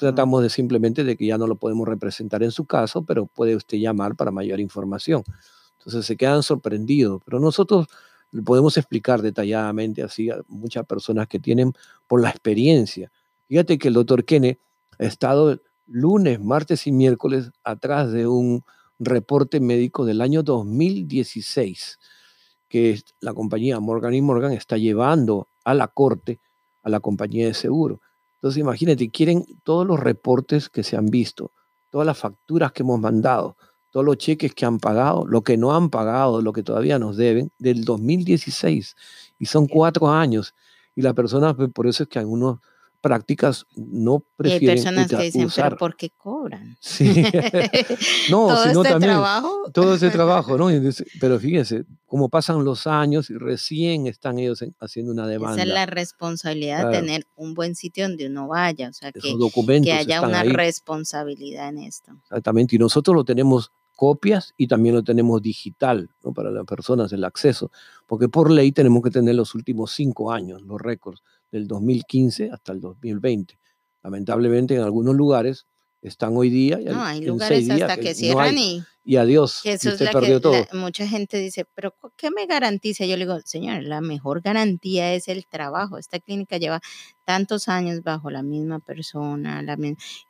tratamos 0.00 0.42
de 0.42 0.50
simplemente 0.50 1.04
de 1.04 1.16
que 1.16 1.26
ya 1.26 1.38
no 1.38 1.46
lo 1.46 1.56
podemos 1.56 1.86
representar 1.86 2.42
en 2.42 2.50
su 2.50 2.64
caso, 2.64 3.04
pero 3.04 3.26
puede 3.26 3.54
usted 3.54 3.78
llamar 3.78 4.16
para 4.16 4.32
mayor 4.32 4.58
información. 4.58 5.22
Entonces 5.78 6.04
se 6.04 6.16
quedan 6.16 6.42
sorprendidos, 6.42 7.22
pero 7.24 7.38
nosotros 7.38 7.86
podemos 8.44 8.76
explicar 8.76 9.22
detalladamente 9.22 10.02
así 10.02 10.28
a 10.28 10.40
muchas 10.48 10.86
personas 10.86 11.28
que 11.28 11.38
tienen 11.38 11.72
por 12.08 12.20
la 12.20 12.30
experiencia. 12.30 13.12
Fíjate 13.46 13.78
que 13.78 13.88
el 13.88 13.94
doctor 13.94 14.24
Kenne 14.24 14.58
ha 14.98 15.04
estado 15.04 15.60
lunes, 15.88 16.40
martes 16.40 16.86
y 16.86 16.92
miércoles 16.92 17.50
atrás 17.64 18.12
de 18.12 18.26
un 18.26 18.62
reporte 18.98 19.60
médico 19.60 20.04
del 20.04 20.20
año 20.20 20.42
2016 20.42 21.98
que 22.68 23.00
la 23.20 23.32
compañía 23.32 23.80
Morgan 23.80 24.14
y 24.14 24.20
Morgan 24.20 24.52
está 24.52 24.76
llevando 24.76 25.48
a 25.64 25.74
la 25.74 25.88
corte 25.88 26.40
a 26.82 26.90
la 26.90 27.00
compañía 27.00 27.46
de 27.46 27.54
seguro. 27.54 28.00
Entonces 28.34 28.60
imagínate, 28.60 29.10
quieren 29.10 29.44
todos 29.64 29.86
los 29.86 29.98
reportes 29.98 30.68
que 30.68 30.82
se 30.82 30.96
han 30.96 31.06
visto, 31.06 31.50
todas 31.90 32.06
las 32.06 32.18
facturas 32.18 32.72
que 32.72 32.82
hemos 32.82 33.00
mandado, 33.00 33.56
todos 33.90 34.04
los 34.06 34.18
cheques 34.18 34.54
que 34.54 34.64
han 34.64 34.78
pagado, 34.78 35.26
lo 35.26 35.42
que 35.42 35.56
no 35.56 35.74
han 35.74 35.90
pagado, 35.90 36.40
lo 36.40 36.52
que 36.52 36.62
todavía 36.62 36.98
nos 36.98 37.16
deben, 37.16 37.50
del 37.58 37.84
2016. 37.84 38.94
Y 39.38 39.46
son 39.46 39.66
cuatro 39.66 40.08
años. 40.08 40.54
Y 40.94 41.02
la 41.02 41.14
persona, 41.14 41.54
pues, 41.54 41.70
por 41.72 41.86
eso 41.86 42.04
es 42.04 42.08
que 42.08 42.18
algunos 42.18 42.58
prácticas 43.00 43.66
no 43.76 44.24
prefieren 44.36 44.66
y 44.66 44.70
hay 44.70 44.76
personas 44.76 45.08
que 45.08 45.22
dicen, 45.22 45.48
pero 45.54 45.76
¿por 45.76 45.96
qué 45.96 46.10
cobran? 46.10 46.76
Sí. 46.80 47.04
no, 48.30 48.48
todo 48.48 48.64
sino 48.64 48.82
este 48.82 48.92
también 48.92 49.12
trabajo. 49.12 49.70
todo 49.72 49.94
ese 49.94 50.10
trabajo, 50.10 50.58
¿no? 50.58 50.68
Pero 51.20 51.38
fíjense, 51.38 51.84
cómo 52.06 52.28
pasan 52.28 52.64
los 52.64 52.86
años 52.86 53.30
y 53.30 53.34
recién 53.34 54.06
están 54.06 54.38
ellos 54.38 54.64
haciendo 54.80 55.12
una 55.12 55.26
demanda. 55.26 55.62
Esa 55.62 55.68
es 55.68 55.74
la 55.74 55.86
responsabilidad 55.86 56.90
de 56.90 56.98
tener 56.98 57.26
un 57.36 57.54
buen 57.54 57.74
sitio 57.74 58.08
donde 58.08 58.26
uno 58.26 58.48
vaya, 58.48 58.88
o 58.88 58.92
sea, 58.92 59.12
que, 59.12 59.20
que 59.82 59.92
haya 59.92 60.22
una 60.22 60.42
responsabilidad 60.42 61.68
en 61.68 61.78
esto. 61.78 62.12
Exactamente, 62.24 62.76
y 62.76 62.78
nosotros 62.78 63.14
lo 63.14 63.24
tenemos 63.24 63.70
copias 63.98 64.54
y 64.56 64.68
también 64.68 64.94
lo 64.94 65.02
tenemos 65.02 65.42
digital 65.42 66.08
¿no? 66.22 66.32
para 66.32 66.52
las 66.52 66.64
personas, 66.64 67.12
el 67.12 67.24
acceso, 67.24 67.72
porque 68.06 68.28
por 68.28 68.48
ley 68.48 68.70
tenemos 68.70 69.02
que 69.02 69.10
tener 69.10 69.34
los 69.34 69.56
últimos 69.56 69.90
cinco 69.90 70.30
años, 70.30 70.62
los 70.62 70.80
récords 70.80 71.20
del 71.50 71.66
2015 71.66 72.50
hasta 72.50 72.72
el 72.72 72.80
2020. 72.80 73.58
Lamentablemente 74.02 74.74
en 74.74 74.82
algunos 74.82 75.14
lugares 75.14 75.66
están 76.02 76.36
hoy 76.36 76.50
día. 76.50 76.78
No, 76.78 77.02
hay 77.02 77.20
lugares 77.22 77.68
hasta 77.70 77.96
que, 77.96 78.14
cierran 78.14 78.56
y, 78.56 78.82
y 79.04 79.16
adiós. 79.16 79.60
Que 79.62 79.72
eso 79.72 79.90
es 79.90 80.10
perdió 80.10 80.40
todo. 80.40 80.54
mucha 80.74 81.06
gente 81.06 81.38
dice, 81.38 81.64
pero 81.74 81.94
¿qué 82.16 82.30
me 82.30 82.46
garantiza? 82.46 83.04
Yo 83.04 83.16
le 83.16 83.24
digo, 83.24 83.40
señor, 83.44 83.82
la 83.82 84.00
mejor 84.00 84.40
garantía 84.40 85.14
es 85.14 85.28
el 85.28 85.46
trabajo. 85.46 85.98
Esta 85.98 86.20
clínica 86.20 86.58
lleva 86.58 86.80
tantos 87.24 87.68
años 87.68 88.02
bajo 88.02 88.30
la 88.30 88.42
misma 88.42 88.78
persona. 88.78 89.62
La 89.62 89.76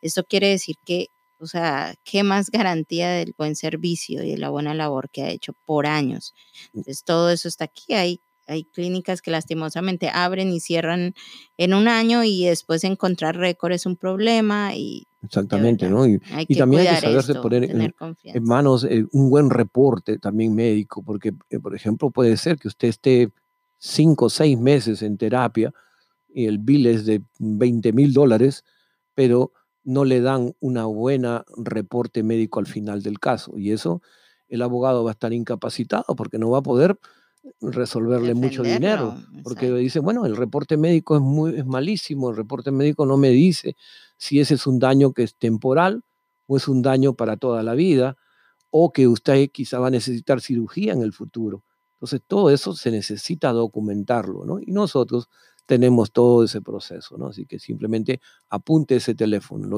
Esto 0.00 0.24
quiere 0.24 0.48
decir 0.48 0.76
que, 0.84 1.08
o 1.38 1.46
sea, 1.46 1.94
¿qué 2.04 2.22
más 2.22 2.50
garantía 2.50 3.10
del 3.10 3.34
buen 3.36 3.54
servicio 3.54 4.24
y 4.24 4.30
de 4.30 4.38
la 4.38 4.50
buena 4.50 4.74
labor 4.74 5.10
que 5.10 5.22
ha 5.22 5.30
hecho 5.30 5.52
por 5.66 5.86
años? 5.86 6.34
Mm. 6.72 6.78
Entonces, 6.78 7.04
todo 7.04 7.30
eso 7.30 7.48
está 7.48 7.64
aquí. 7.64 7.94
Hay 7.94 8.20
hay 8.48 8.64
clínicas 8.64 9.22
que 9.22 9.30
lastimosamente 9.30 10.10
abren 10.12 10.50
y 10.50 10.60
cierran 10.60 11.14
en 11.56 11.74
un 11.74 11.86
año 11.86 12.24
y 12.24 12.46
después 12.46 12.82
encontrar 12.84 13.36
récord 13.36 13.72
es 13.72 13.86
un 13.86 13.96
problema 13.96 14.74
y 14.74 15.04
Exactamente, 15.22 15.90
¿no? 15.90 16.06
Y, 16.06 16.18
también 16.56 16.86
hay 16.86 16.94
que 16.94 17.00
saberse 17.00 17.34
poner 17.34 17.64
en, 17.64 18.44
manos 18.44 18.84
eh, 18.84 19.04
un 19.12 19.30
buen 19.30 19.50
reporte 19.50 20.18
también 20.18 20.54
médico, 20.54 21.02
porque, 21.02 21.34
eh, 21.50 21.58
por 21.58 21.74
ejemplo, 21.74 22.10
puede 22.10 22.36
ser 22.36 22.56
que 22.56 22.68
usted 22.68 22.88
esté 22.88 23.32
cinco 23.78 24.26
o 24.26 24.30
seis 24.30 24.56
meses 24.56 25.02
en 25.02 25.18
terapia 25.18 25.72
y 26.32 26.46
el 26.46 26.58
bill 26.58 26.86
es 26.86 27.04
de 27.04 27.22
20 27.40 27.92
mil 27.92 28.12
dólares, 28.12 28.64
pero 29.14 29.52
no 29.82 30.04
le 30.04 30.20
dan 30.20 30.54
una 30.60 30.84
buena 30.84 31.44
reporte 31.56 32.22
médico 32.22 32.60
al 32.60 32.66
final 32.66 33.02
del 33.02 33.18
caso. 33.18 33.58
Y 33.58 33.72
eso 33.72 34.02
el 34.48 34.62
abogado 34.62 35.02
va 35.02 35.10
a 35.10 35.12
estar 35.12 35.32
incapacitado 35.32 36.14
porque 36.16 36.38
no 36.38 36.50
va 36.50 36.58
a 36.58 36.62
poder 36.62 36.96
resolverle 37.60 38.34
mucho 38.34 38.62
dinero, 38.62 39.16
porque 39.42 39.72
dice, 39.72 40.00
bueno, 40.00 40.26
el 40.26 40.36
reporte 40.36 40.76
médico 40.76 41.16
es, 41.16 41.22
muy, 41.22 41.56
es 41.56 41.66
malísimo, 41.66 42.30
el 42.30 42.36
reporte 42.36 42.70
médico 42.70 43.06
no 43.06 43.16
me 43.16 43.30
dice 43.30 43.76
si 44.16 44.40
ese 44.40 44.54
es 44.54 44.66
un 44.66 44.78
daño 44.78 45.12
que 45.12 45.22
es 45.22 45.36
temporal 45.36 46.02
o 46.46 46.56
es 46.56 46.68
un 46.68 46.82
daño 46.82 47.14
para 47.14 47.36
toda 47.36 47.62
la 47.62 47.74
vida, 47.74 48.16
o 48.70 48.92
que 48.92 49.06
usted 49.06 49.50
quizá 49.50 49.78
va 49.78 49.88
a 49.88 49.90
necesitar 49.90 50.40
cirugía 50.40 50.92
en 50.92 51.02
el 51.02 51.12
futuro. 51.12 51.64
Entonces, 51.94 52.20
todo 52.26 52.50
eso 52.50 52.74
se 52.74 52.90
necesita 52.90 53.52
documentarlo, 53.52 54.44
¿no? 54.44 54.60
Y 54.60 54.72
nosotros 54.72 55.28
tenemos 55.66 56.12
todo 56.12 56.44
ese 56.44 56.62
proceso, 56.62 57.18
¿no? 57.18 57.26
Así 57.26 57.44
que 57.44 57.58
simplemente 57.58 58.20
apunte 58.48 58.96
ese 58.96 59.14
teléfono, 59.14 59.66
el 59.66 59.72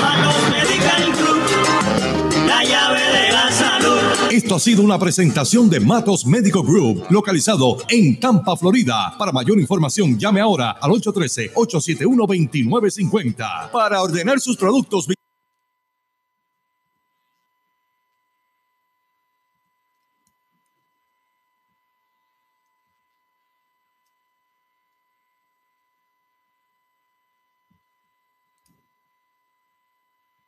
La 2.47 2.63
llave 2.63 2.99
de 2.99 3.31
la 3.31 3.51
salud. 3.51 3.99
Esto 4.31 4.55
ha 4.55 4.59
sido 4.59 4.81
una 4.83 4.97
presentación 4.99 5.69
de 5.69 5.79
Matos 5.79 6.25
Medical 6.25 6.63
Group, 6.63 7.05
localizado 7.09 7.77
en 7.89 8.19
Tampa, 8.19 8.55
Florida. 8.55 9.15
Para 9.17 9.31
mayor 9.31 9.59
información, 9.59 10.17
llame 10.19 10.41
ahora 10.41 10.71
al 10.71 10.91
813-871-2950 10.91 13.71
para 13.71 14.01
ordenar 14.01 14.39
sus 14.39 14.57
productos. 14.57 15.07